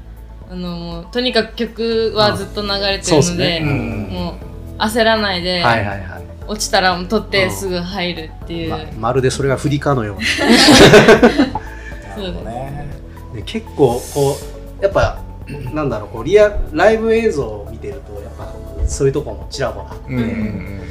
[0.49, 4.07] あのもうとにかく曲はずっと流れてるので、うん。
[4.09, 4.37] も
[4.79, 6.21] う焦らないで、はいはいはい。
[6.47, 8.79] 落ちたらもう取ってすぐ入るっていう、ま
[9.09, 10.23] まるでそれが振りかのように
[12.09, 12.87] なるほどね。
[13.35, 14.37] で結構こ
[14.79, 15.19] うやっぱ
[15.73, 18.53] なんだろうこうリアライブ映像を見てるとやっぱ
[18.87, 20.27] そういうとこもちらほらあって、うんうんう
[20.77, 20.81] ん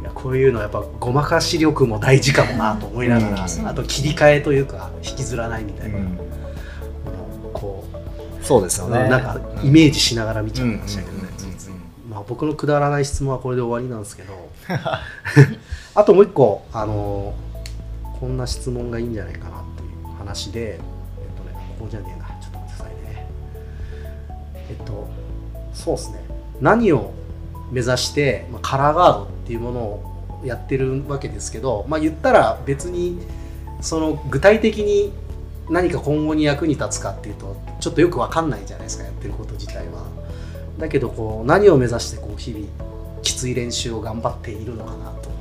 [0.00, 6.18] いやこういうのやっぱごまかし力も大事かもなと思いながら、うんあと切り替えというか引きずらないみたいな、うん
[7.52, 7.84] こ
[8.42, 9.08] そうですよう、ね。
[9.08, 11.28] なんかイメージしながら見ちゃいましたけどね、
[12.04, 14.34] うんまあ、僕のくだらない質問はこれで終わりなんですけど
[15.94, 17.34] あともう一個、あの
[18.20, 20.84] こんな質問がいいんじゃないかなっていう話で、えっと
[21.44, 22.25] ね、ここじゃねえな
[24.70, 25.08] えっと
[25.72, 26.20] そうですね。
[26.60, 27.12] 何を
[27.70, 33.20] 目指して、まあ、カラーガードっていうものをやってるわけですけど、まあ、言ったら別に
[33.80, 35.12] その具体的に
[35.68, 40.06] 何か今後に役に立つかっていうとちょっとよくわかんないじゃないですかやってること自体は。
[40.78, 42.66] だけどこう何を目指してこう日々
[43.22, 45.36] きつい練習を頑張っているのかなと。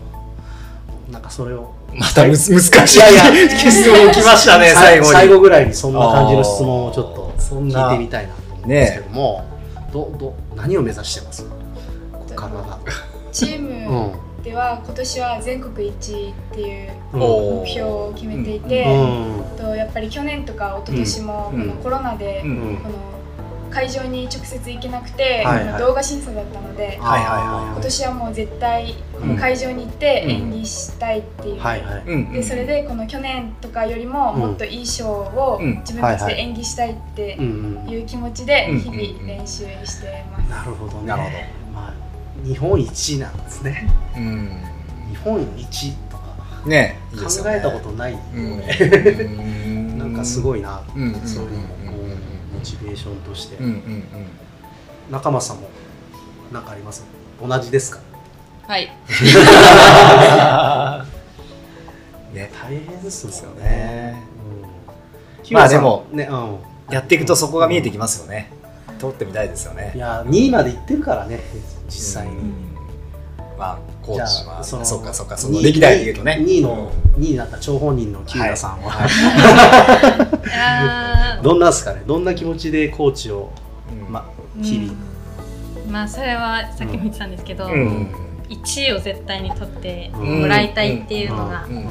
[1.11, 1.73] なんかそれを。
[1.93, 3.49] また難しいいやいや。
[3.59, 5.11] 質問来ましたね最後に。
[5.11, 8.34] 最後ぐらいにそんな感じの質問をちょっと聞いてみたいな
[8.68, 9.43] ですけども、
[9.91, 11.45] どど何を目指してます？
[12.11, 12.80] ここからが
[13.32, 13.66] チーうん。
[14.11, 18.70] ムでは今年は全国一位っていう目標を決めていうん。
[18.70, 18.86] て、
[19.57, 21.68] とやっぱり去年とか一昨年もこうん。
[21.68, 22.78] のコロナで、うん。
[22.78, 22.95] この
[23.76, 25.80] 会場に直接行けなくて、はいはい。
[25.80, 28.95] 動画審査だったので、はいはいはい今年はもう絶対
[29.38, 32.03] 会場に行ってうん演技したいっていう、はいはい。
[32.07, 35.80] うんでそれでこの去年とかよりももっといいショーをうん。
[35.80, 40.49] 自分たちで演技したいってうんうんいう気持ちでうん日々練習してます。
[40.49, 41.07] なるほどね。
[41.07, 41.30] なるほ
[41.73, 41.93] まあ、
[42.45, 43.89] 日本一なんですね。
[44.15, 44.49] うん。
[45.09, 46.23] 日本一とか。
[46.65, 46.99] ねね。
[47.13, 48.17] 考えたことない。
[48.34, 49.97] うん。
[49.99, 51.57] なんかすごいな、うんそういうの。
[51.85, 51.85] も
[52.66, 54.03] チベーションとして、うんうん
[55.11, 55.70] 中間さんも
[56.51, 57.05] 何かあります？
[57.39, 57.99] 同じですか？
[58.68, 58.86] はい。
[58.86, 58.88] う
[62.34, 62.51] んね。
[62.61, 63.63] 大変ですですよね。
[63.63, 64.24] ね
[65.51, 66.57] まあでもねうん。
[66.93, 68.51] やっていくとそこが見えてきますよね。
[68.99, 69.91] 通ってみたいですよね。
[69.95, 71.39] いや2位まで行ってるからね
[71.88, 72.53] 実際に、うん
[73.57, 76.38] まあコーチはそのそうかそうかその歴代で言うとね。
[76.41, 79.09] 2位の2位になった張本人の木村さんは、はい。
[79.09, 80.35] あー
[81.41, 82.04] どんなんですかね？
[82.06, 83.52] どんな気持ちでコーチを、
[83.91, 84.12] うん。
[84.12, 84.93] ま、日々、
[85.86, 85.91] うん。
[85.91, 88.10] まあそれはさっきも言ってたんですけど、うん。
[88.50, 90.41] 1位を絶対に取ってうん。
[90.41, 91.78] もらいたいっていうのがうん。
[91.78, 91.88] うん。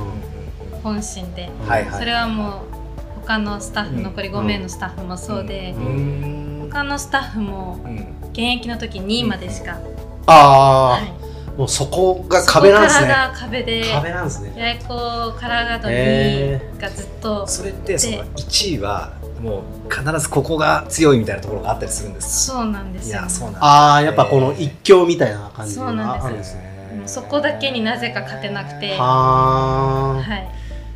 [0.83, 1.51] 本心で、
[1.99, 4.03] それはもう他のスタッフ、うん。
[4.03, 5.85] 残り5名のスタッフもそうで、うん。
[5.87, 7.97] うん他のスタッフもうん。
[8.33, 9.79] 現役の時2位までしか、
[10.27, 11.24] ああ、はい
[11.57, 13.01] もうそこが壁なんですね。
[13.01, 14.53] そこからが壁で壁なんですね。
[14.57, 22.47] 八重子からがと2へ位がずっと、それってその1位はもう必ずここが強いみたいなところがあったりするんです。
[22.47, 28.97] そうなんですよ、いやそうなんだああやっぱこの一強みたいな感じがそうなんですあるんですねもうそこだけになぜか勝てなくて。
[28.97, 30.49] ははい。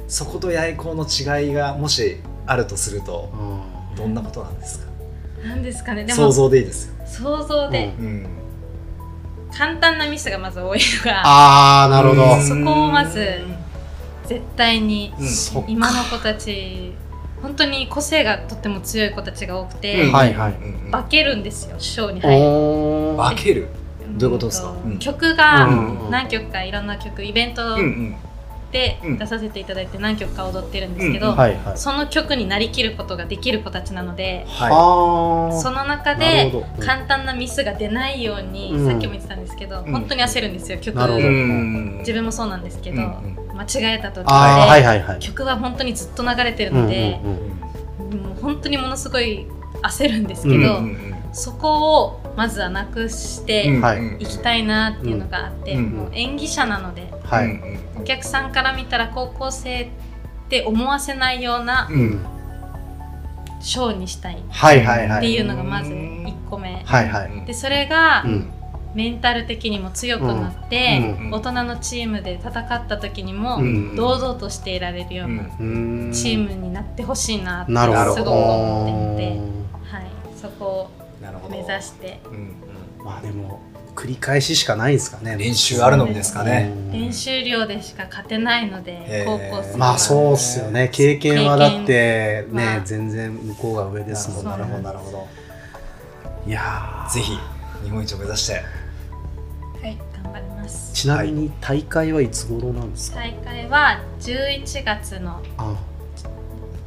[0.08, 3.36] そこと八重子の違いがもしあるとするとあ、
[3.90, 3.96] うん。
[3.96, 4.88] どんなことなんですか？
[5.46, 6.04] なんですかね。
[6.04, 7.94] でも想像でいいですよ、想像で。
[7.98, 8.26] うんうん、
[9.52, 12.34] 簡単なミスがまず多いのがああなるほど。
[12.34, 12.42] うん。
[12.42, 13.40] そこをまず
[14.26, 15.12] 絶対に
[15.66, 16.92] 今の子たち
[17.40, 20.12] 本当に個性がとっても強い子たちが多くて、うん。
[20.12, 20.52] はいはい。
[20.52, 23.16] うん化けるんですよショーに入る。
[23.16, 23.68] 化ける？
[24.16, 24.70] どういうことですか？
[24.70, 24.98] うんうん。
[24.98, 25.70] 曲がう
[26.08, 26.10] ん。
[26.10, 27.76] 何曲かいろんな曲イベント
[28.72, 28.88] うんうん。
[28.88, 31.34] でうん出させていただいて何曲か踊ってるんですけど、
[31.74, 34.66] その曲になりきることができる子たちなのでは
[35.52, 35.60] ああ。
[35.60, 38.86] その中なで簡単なミスが出ないように、うん。
[38.86, 39.92] さっきも言ってたんですけど、うん。
[39.92, 40.96] 本当に焦るんですよ曲。
[42.00, 43.08] 自分もそうなんですけど、うん
[43.50, 43.58] うん。
[43.58, 45.18] 間違えた時で、はいはいはい。
[45.20, 47.20] 曲は本当にずっと流れてるうんうんので、
[48.10, 48.18] うん。
[48.22, 49.46] もう本当にものすごい
[49.82, 51.07] 焦るんですけど、うんうん
[51.38, 54.22] そこをまずはなくしてい。
[54.22, 55.90] いきたいなっていうのがあって、うん。
[55.90, 57.60] もう演技者なのではい。
[57.96, 59.88] お客さんから見たら高校生っ
[60.48, 62.24] て思わせないようなうん。
[63.60, 65.20] ショーにしたいっはいはいはい。
[65.20, 67.44] ていうのがまず1個目、はいはい。
[67.46, 68.50] でそれがうん。
[68.94, 71.26] メンタル的にも強くなって、うん。
[71.26, 71.34] うん。
[71.34, 73.94] 大人のチームで戦った時にもうん。
[73.94, 76.10] 堂々としていられるようなうん。
[76.12, 77.78] チームになってほしいなってす
[78.24, 79.40] ごく思っていて、
[79.96, 80.97] はい、そこを
[81.50, 82.20] 目指して。
[82.26, 83.04] うんうん。
[83.04, 83.60] まあでも
[83.94, 85.36] 繰り返ししかないんですかね。
[85.36, 86.72] 練習あるのですかね。
[86.72, 86.92] うん。
[86.92, 89.78] 練習量でしか勝てないので高校生は。
[89.78, 90.88] まあそうっすよね。
[90.92, 94.50] 経験はだってね全然向こうが上ですもんね。
[94.50, 95.28] なるほどなるほど
[96.46, 97.12] いやー。
[97.12, 97.38] ぜひ
[97.84, 98.52] 日本一を目指して。
[98.54, 98.60] は
[99.88, 100.92] い頑張ります。
[100.92, 105.76] ちなみに大会はいつ頃なんですか、大会は11月のあ。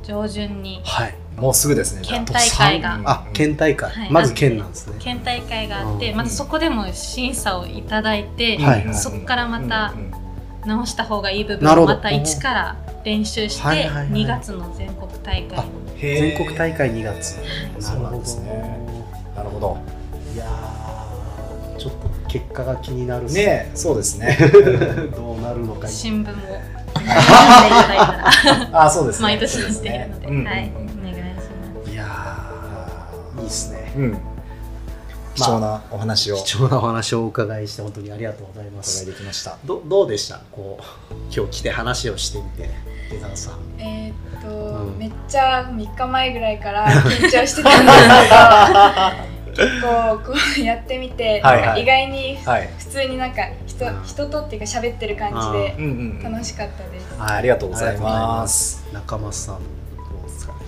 [0.04, 2.02] 上旬にはいもうすぐですね。
[2.04, 2.96] 県大会が。
[2.98, 4.12] うんあ県大会、はい。
[4.12, 4.96] まず県なんですね。
[5.00, 8.94] 県大会があってうんまたそこでも審査をいただいて、はいはい。
[8.94, 9.92] そこからまた
[10.68, 14.08] 直した方がいい部分をまた一から練習してはいはいはい。
[14.10, 15.60] 2月の全国大会
[16.00, 17.40] 全国大会2月。
[17.80, 18.78] そうなんですね。
[19.36, 19.78] なるほど。
[20.36, 23.72] いやーちょっと結果が気になるね。
[23.74, 24.38] そうですね。
[25.18, 25.88] どうなるのか。
[25.88, 26.36] 新聞を。
[26.94, 28.86] 読んでいただいたら。
[28.86, 29.24] あそうですね。
[29.24, 33.94] 毎年やっているので、うんうんうんーいいっすね。
[33.98, 34.18] うん。
[35.36, 36.38] 貴重なお話を。
[36.38, 39.58] お貴重なお話をお伺いして本当にありがとうございま伺いすできました。
[39.66, 40.42] どどうでした？
[40.52, 42.70] こう今日来て話をしてみて
[43.10, 43.54] 出沢さん。
[43.82, 44.98] えーっと、うん。
[44.98, 51.82] めっちゃ3日前ぐらいから緊張してたんですけど 結構こうやってみて、はいはい。
[51.84, 52.70] 意外にはい。
[52.78, 54.04] 普通になんか人うん。
[54.04, 57.18] 人とっていうか喋ってる感じでうんうんうん楽しかったです。
[57.18, 58.86] はいありがとうございます。
[58.92, 59.62] 中松さんど
[60.26, 60.60] うですかね？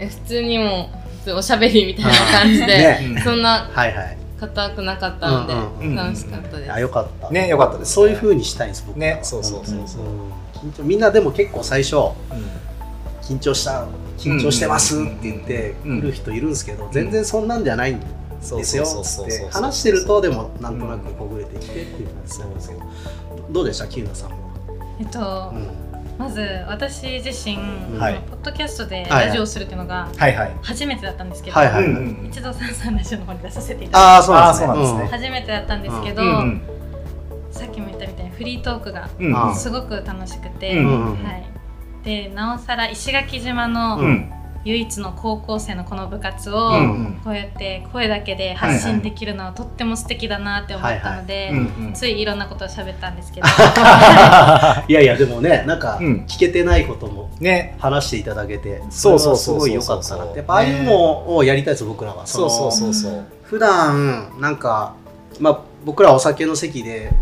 [0.00, 0.88] え普通にも
[1.26, 2.10] 通おしゃべりみたいな
[2.40, 3.20] 感じで、ね。
[3.24, 4.18] そんなはいはい。
[4.38, 6.72] 硬くなかったので、うんうん楽しかったです。
[6.72, 7.30] あよかった。
[7.30, 7.88] ねよかったです。
[7.88, 10.02] ねそういう風にしたいんです僕ねそうそうそうそう。
[10.02, 12.12] うん緊張みんなでも結構最初うん
[13.22, 13.86] 緊張した
[14.18, 16.00] 緊張してますって言ってうん。
[16.00, 18.06] 来る人いるんですけど全然そんなんじゃないんで
[18.64, 18.86] すよ。
[18.86, 22.82] そうそうそうって話してるとでもなんとなくほぐれてきてっていう感じなんですけど。
[23.50, 24.36] どうでしたキューナさんは、
[24.98, 25.85] えっと、うん
[26.18, 27.56] まず私自身、
[27.98, 28.22] はい。
[28.30, 30.08] ポッドキャストでラジオをするっていうのが
[30.62, 34.66] 初めてだったんですけど、はいはい一度さんさんラジオの方に出させていただいああそうなんですね。
[34.66, 35.18] あーそうなんですね。
[35.18, 36.62] て初めてだったんですけど、うんうん。
[37.50, 39.08] さっきも言ったみたいにフリートークが
[39.54, 41.24] すごく楽しくて、うんうん。
[41.24, 41.44] はい、
[42.04, 44.32] でなおさら石垣島のうん
[44.66, 51.52] 唯一の高校生のこの部活を、うんこうやって声だけで発信できるのはとっても素敵だなって思ったので、
[51.94, 53.46] ついいろんなことを喋ったんですけど。
[54.88, 56.24] いやいやでもねなんかうん。
[56.28, 57.76] 聞けてないこともね。
[57.78, 60.38] 話していただけてそうそうすごい良かったなって。
[60.38, 62.26] やっぱああいうのをやりたいです僕らは。
[62.26, 63.24] そうそうのそうそう。
[63.42, 64.94] 普段なんか
[65.40, 67.12] まあ僕らお酒の席で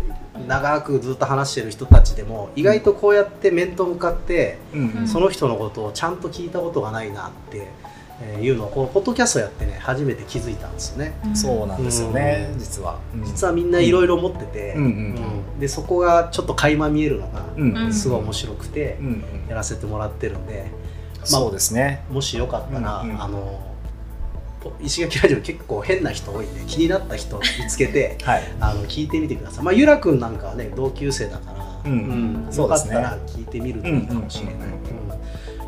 [0.47, 5.07] 長くずっと話してる人たちでも意外とこうやって面と向かってうんうん。
[5.07, 7.67] その人のことをちゃんと聞いたことがないなって
[8.21, 11.13] えーいうのをこのポッドキャストやってね初めて気づいたんですよね。
[11.33, 12.59] そうなんですよね、うん。
[12.59, 13.23] 実は、うん。
[13.25, 14.83] 実はみんないろいろ持ってて、うん。
[14.83, 14.91] うんう
[15.57, 20.69] んでそこがちょっと垣間見えるのがうんうんすごい面白くてうんうんやらせてもらってるんで、
[21.23, 22.03] そうですね。
[22.09, 23.21] もしよかったら、うんうん。
[23.21, 23.59] あの
[24.81, 28.43] 石垣ラジオ結構変な人多いんで気になった人見つけて はい。
[28.59, 29.63] あの聞いてみてください。
[29.63, 32.47] まあゆらくんなんかはね同級生だから、うん。
[32.55, 34.53] よかったら聞いてみるといいかもしれない。
[34.55, 34.69] うんうんうん。
[34.69, 34.81] うん。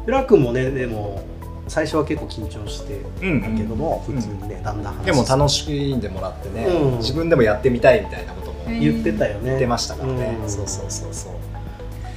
[0.07, 1.21] ゆらくんもねでも
[1.67, 4.15] 最初は結構緊張してうんたけども、うん。
[4.15, 6.97] 普通にねだんだん話でも楽しんでもらってね、うん。
[6.97, 9.41] 自分でもやってみたいみたいなこともうん言ってたよね。
[9.45, 10.49] 言ってましたからね、うん。
[10.49, 11.31] そうそうそうそう、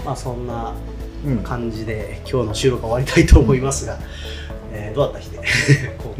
[0.05, 0.73] まあそんな
[1.27, 1.39] うん。
[1.39, 3.99] 感じで今日の収録は終わりたいと思いますが、
[4.73, 5.39] えーどうだった日で？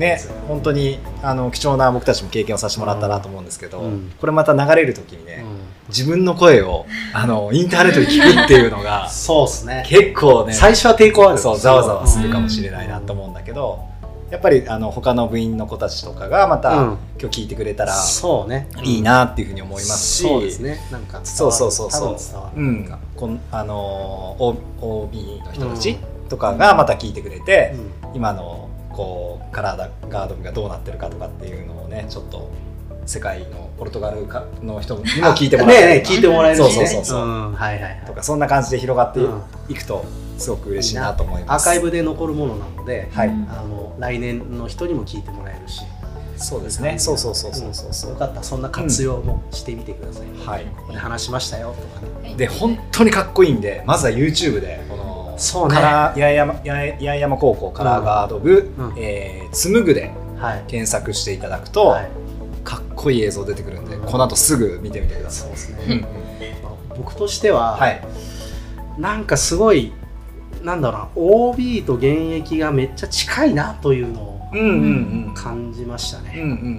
[0.01, 4.13] ね本当にあの貴重な僕たちも経験をさせてもらったなと思うんですけど、うん。
[4.19, 5.59] これまた流れる時にね、うん。
[5.89, 9.85] 自分の声をあのインターネットで聞くっていうのが そうですね。
[9.87, 13.85] 結構ね最初は抵抗あるそうざわざわするかもしれないなと思うんだけど、
[14.31, 16.99] やっぱりあの他の部員の子たちとかがまた、うん。
[17.21, 18.69] 今日聞いてくれたらそうね。
[18.83, 20.81] いいなっていうふうに思いますし、そうですね。
[20.91, 21.27] なんか伝わる。
[21.27, 22.59] そうそうそうそう。
[22.59, 24.37] うん、こんあの
[24.81, 25.99] OB の人たち
[26.31, 27.75] とかがまた聞いてくれて、
[28.15, 32.51] 今のこうカラーガード部がどうなってるかとかっていうのをねちょっと
[33.07, 36.71] 世界のポルトガルかの人にも聞いてもらえるね聞いてもらえるしね。
[36.71, 37.27] そうそうそうそう。
[37.27, 37.53] ん。
[37.55, 38.03] はいはいはい。
[38.07, 40.05] とかそんな感じで広がってうんいくと
[40.39, 41.69] すごく嬉しいなと思いアます。
[41.69, 43.49] ーカイブで残るものなので、はい、うん。
[43.51, 45.83] あの来年の人にも聞いてもらえるし
[46.37, 46.99] そうですね。
[46.99, 48.63] そうそうそうそうそうそうよかったらそん。
[48.63, 50.65] な活用もしてみてください、はい。
[50.77, 53.61] ここで話しましたよとかねで本当にかっこいいん。
[53.61, 55.00] でまずは YouTube でこの
[55.41, 56.61] そうねカラー八重山八
[57.01, 62.11] 重山高校カラーガード部、うんえー紡ぐではい検索していただくと、はい
[62.63, 65.57] かっこいい映像出てくるんで、うんこの後すぐ見てみてください。
[65.57, 66.07] そうですね、
[66.97, 68.03] 僕としては、はい。
[68.99, 69.93] なんかすごい
[70.63, 76.27] なんだろうな OB と現役がめっちゃ近いなというのをうんうん感じましたうん。
[76.29, 76.77] うん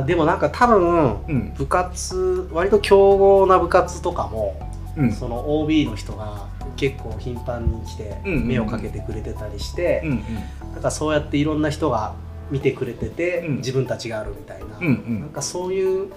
[0.00, 1.24] ね、でもなんか多分うん。
[1.26, 4.54] うん部活割と強豪な部活とかも、
[4.96, 5.12] うん。
[5.12, 6.46] その OB の人が
[6.78, 10.72] 結構頻繁に来て目をかけてくれてたりして、うんうん。
[10.72, 12.14] なんかそうやっていろんな人が
[12.50, 13.56] 見てくれてて、うん。
[13.56, 15.20] 自分たちがあるみたいな、うんうん。
[15.20, 16.10] なんかそういう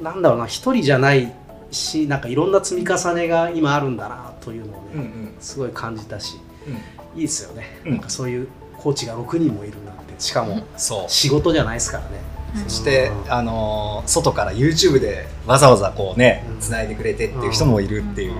[0.00, 1.32] なんだろうな一人じゃない
[1.70, 5.34] しなんかいろんな積み重ねが今あるんだなというのをね、うんうん。
[5.40, 6.36] すごい感じたし
[6.66, 7.20] うん。
[7.20, 7.90] いいですよね、うん。
[7.92, 8.48] なんかそういう
[8.78, 10.14] コーチが6人もいるなんて。
[10.18, 11.10] しかもそう。
[11.10, 12.20] 仕事じゃないですからね、
[12.62, 16.60] そして、あのー外から YouTube でわざわざこうねうん。
[16.60, 18.34] 繋いでくれてっていう人もいるっていう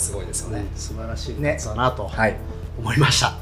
[0.00, 0.64] すごいですよね。
[0.74, 2.36] 素晴らしいやつだなとはい。
[2.78, 3.36] 思いました。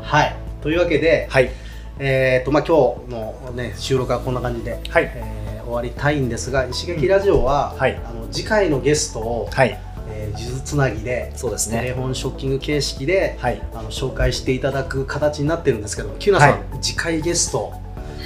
[0.00, 1.50] はい、というわけで、はい。
[1.98, 5.12] えーとまあ、今日の、ね、収録はこんな感じで、はい。
[5.14, 9.78] えー終わりたいんですが石垣ラジオは、うんはいあの次回のゲストを、はい。
[10.10, 11.92] えー、数珠つなぎでそうですテレね。
[11.92, 13.62] フォンショッキング形式で、はい。
[13.72, 17.72] あの紹介していただく形になってるんですけどキュナさん、はい次回ゲスト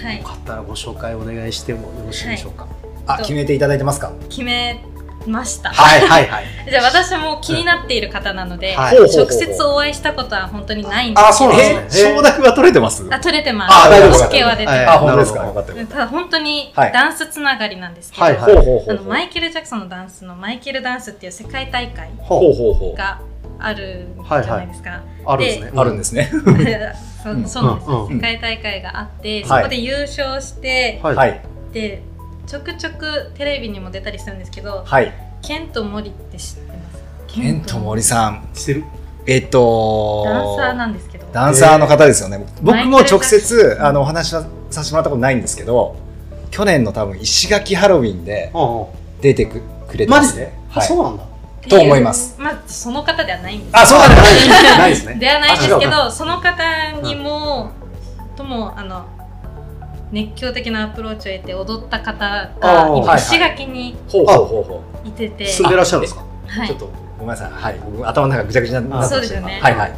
[0.02, 2.66] はいよかったらご紹介お願いしてもよろしいでしょうか？
[3.06, 4.12] あ、決めていただいてますか？
[4.28, 4.84] 決め
[5.28, 6.44] ました、はい、はい、はい。
[6.68, 13.06] じゃあ私も気になっている方なので、はい直接お会いしたことは本当にないんですけどあそうなんですねえ、承諾は取れてます？
[13.10, 15.64] あ取れてますあ大丈夫ですは出てはいまあ、本当ですか？
[15.90, 18.52] ただ本当にはいダンスつながりなんですけど、はいはい。
[18.52, 22.96] あのマイケル・ジャクソンのダンスのマイケルダンスっていう世界大会ほうほうほう。
[22.96, 23.20] が
[23.60, 24.06] ある
[24.42, 25.00] じゃないですか。
[25.26, 25.72] あるんですね。
[25.74, 26.30] あるんですね。
[27.22, 31.16] そうなんです、世界大会があって、はいそこで優勝して、はい。
[31.16, 31.40] はい。
[31.72, 32.02] で
[32.48, 35.12] ちょくちょくテレビにも出たりするんですけど、はい。
[35.42, 36.74] ケント・モリって知ってま
[37.28, 37.34] す？
[37.34, 38.48] ケント森さん。
[38.54, 38.84] してる
[39.26, 40.24] えっと。
[40.24, 41.26] ダンサーなんですけど。
[41.30, 42.42] ダンサーの方ですよね。
[42.62, 45.96] 僕も直接あのお話はさせてもらったことないんですけど、
[46.50, 48.50] 去年の多分石垣ハロウィンで
[49.20, 50.88] 出てくくれてますマジで、あはい。
[50.88, 51.24] そうなんだ。
[51.68, 52.40] と思います。
[52.40, 54.22] まあその方ではないんですあそうなんだ。
[54.78, 55.16] ないですね。
[55.16, 57.72] ではないですけどその方にも、
[58.36, 59.04] ともあの
[60.10, 63.96] 熱狂的なアプローチを得て踊った方が今石垣に
[65.04, 66.24] いてて、住んでらっしゃるんですか？
[66.46, 66.66] はい。
[66.66, 67.50] うちょっとごめんなさい。
[67.50, 67.78] はい。
[67.84, 69.60] 僕頭の中ぐちゃぐちゃになってまそうですよね。
[69.60, 69.92] はいはい。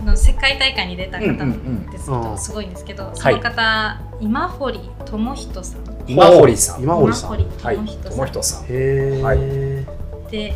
[0.00, 1.32] あの世界大会に出た方で
[1.98, 5.80] すけど、うんすごいんですけどその方、今堀智人さん。
[6.06, 6.82] 今堀さん。
[6.82, 7.38] 今堀さん。
[7.38, 8.62] 智人さん。
[9.22, 10.30] はい。
[10.30, 10.54] で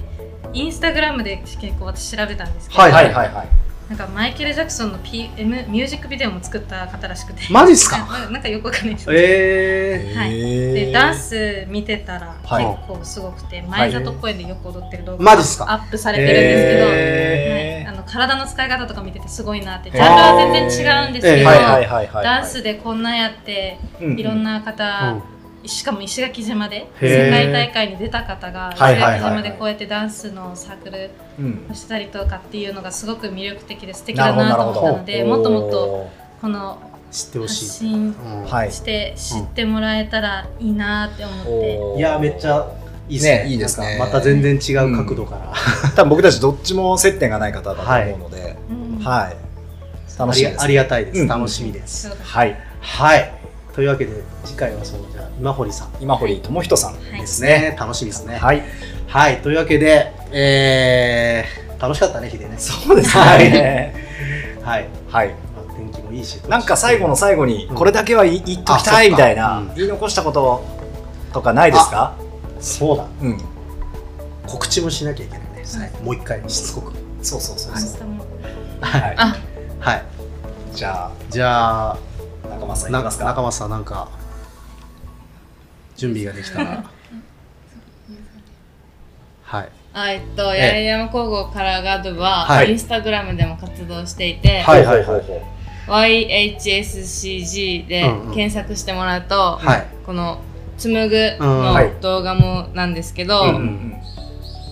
[0.53, 3.49] インスタグラムで結構私調べたんですけど、はいはいはいはい
[3.89, 7.41] なんかマイケル・ジャクソンの、P、M ミュージックビデオも作った方らしくて。
[7.51, 7.97] マジっすか？
[8.25, 9.07] ななんかよくわかんないです。
[9.07, 10.31] けどえはい。
[10.75, 12.65] でダンス見てたら結はい。
[12.87, 15.73] 構すごくて、前里公園でよく踊ってる動画マジっすか？
[15.73, 17.85] アップされてるんですけど、へー。
[17.87, 19.91] はい、あの体の使い方とか見ててすごいなって。
[19.91, 22.25] ジャンルは全然違うんですけど、えーはいはいはいはい。
[22.25, 24.21] ダンスでこんなんやってうんうん。
[24.21, 25.17] いろんな方
[25.67, 29.21] しかも石垣島で世界大会に出た方が石はいはいはいはい。
[29.21, 31.67] 垣島でこうやってダンスのサークルうん。
[31.71, 36.79] をしたりとかっていうのがすごく魅力的で素敵だなと思ったのでもっともっとこの
[37.11, 38.73] 知ってほ発しい、信うんはい。
[38.73, 41.99] して知ってもらえたらいいなって思って、おー。
[41.99, 42.71] いやめっちゃ
[43.09, 43.45] いいですね。
[43.45, 43.97] ねいいですね。
[43.99, 45.53] また全然違う角度から、
[45.97, 48.57] 多分僕たちどっちも接点がない方だと思うので、
[48.99, 49.05] うん。
[49.05, 49.37] はい、
[50.19, 51.29] 楽しみです、ありがたいです、うん。
[51.29, 53.38] 楽しみです、はい、はい
[53.79, 55.91] というわけで次回はそうじゃあ今堀さん。
[56.01, 57.21] 今堀智人さんはい。
[57.21, 57.77] ですね。
[57.79, 58.35] 楽しみですね。
[58.35, 58.65] はい、
[59.07, 62.57] はいというわけでえー、楽しかったねヒデね。
[62.59, 63.49] そうですはい。
[63.53, 63.95] ね。
[64.67, 65.29] はい、はい。
[65.29, 65.35] ま
[65.73, 67.75] あ、天気もいいしなんか最後の最後にうん。
[67.77, 70.65] これだけは言い言っときたいみたいな、うん言い残したこと
[71.33, 72.15] とかないですか？
[72.59, 73.05] そうだ。
[73.23, 73.41] うん。
[74.49, 76.95] 告知もしなきゃいけないね、はいもう一回しつこく。
[77.23, 77.99] そうそうそう明そう。
[77.99, 78.25] 日も。
[78.81, 79.15] はい。
[79.17, 79.37] あ。
[79.79, 80.03] はい。
[80.75, 81.97] じゃじゃああ
[82.49, 83.25] 中間さんいなきますか。
[83.25, 84.09] 中松さんなんか
[85.97, 86.85] 準備ができたら。
[89.43, 89.69] はい。
[89.95, 90.61] あえっと、ええ。
[90.61, 92.71] 八重山高校カラーガードは、はい。
[92.71, 94.85] インスタグラムでも活動していて、はい。
[94.85, 98.35] はいはいほうほうほ YHSCG でうんうん。
[98.35, 99.87] 検索してもらうと、はい。
[100.05, 100.41] この
[100.77, 101.73] 紡ぐうん。
[101.73, 101.93] はい。
[101.93, 103.95] の動画もなんですけど、ううんうん。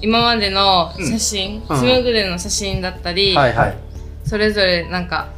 [0.03, 1.79] 今までの写真、うん。
[1.79, 3.75] 紡ぐでの写真だったり、はいはい。
[4.25, 5.29] それぞれなんか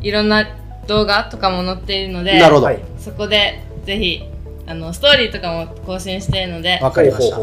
[0.00, 0.46] いろんな
[0.86, 2.66] 動画とかも載っているのでなるほど。
[2.66, 2.78] はい。
[2.98, 4.22] そこでぜひ
[4.66, 7.38] あのストーリーとかも更新しているのでわかりました。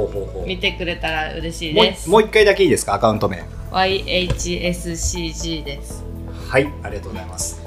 [0.46, 2.10] 見てくれたら嬉しいです。
[2.10, 2.96] もう一回だけいいですか？
[2.96, 3.44] アカウント名。
[3.72, 6.04] YHSCG です。
[6.50, 7.62] はい、ありがとうございます。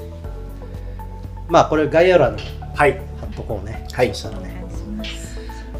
[1.47, 2.43] まあこれ概要欄に
[2.75, 2.99] はい。
[3.19, 3.87] 貼っとこうね。
[3.91, 4.09] はい。
[4.09, 4.63] そしたらね。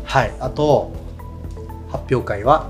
[0.04, 0.32] はい。
[0.39, 0.91] あと
[1.91, 2.70] 発表会は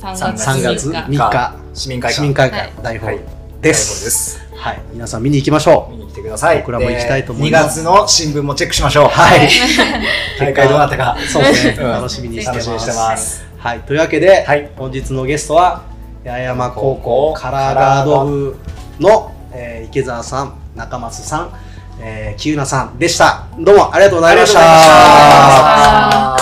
[0.00, 1.80] 3 3月3月3 3日日。
[1.80, 3.24] 市民会館市民会はい館大ホールはい。
[3.24, 4.10] 大ホールでです。
[4.10, 4.40] す。
[4.54, 4.80] はい。
[4.92, 6.58] 皆さん見に行きましょ見に来てください。
[6.58, 7.80] 僕らも行きたいと思います。
[7.80, 9.04] 2月の新聞もチェックしましょう。
[9.06, 9.48] うはい。
[10.38, 11.16] 大会どうなったか。
[11.28, 11.76] そうですね。
[11.80, 11.90] うん。
[11.90, 13.44] 楽しみにしてます。
[13.58, 13.80] はい。
[13.80, 14.70] というわけで、はい。
[14.76, 15.82] 本日のゲストは
[16.24, 18.56] 八重山高校カラーガード部
[19.00, 21.52] の、えー池澤さん中松さん、
[22.00, 23.48] えー、喜友名さんでした。
[23.58, 26.37] どうもありがとうございました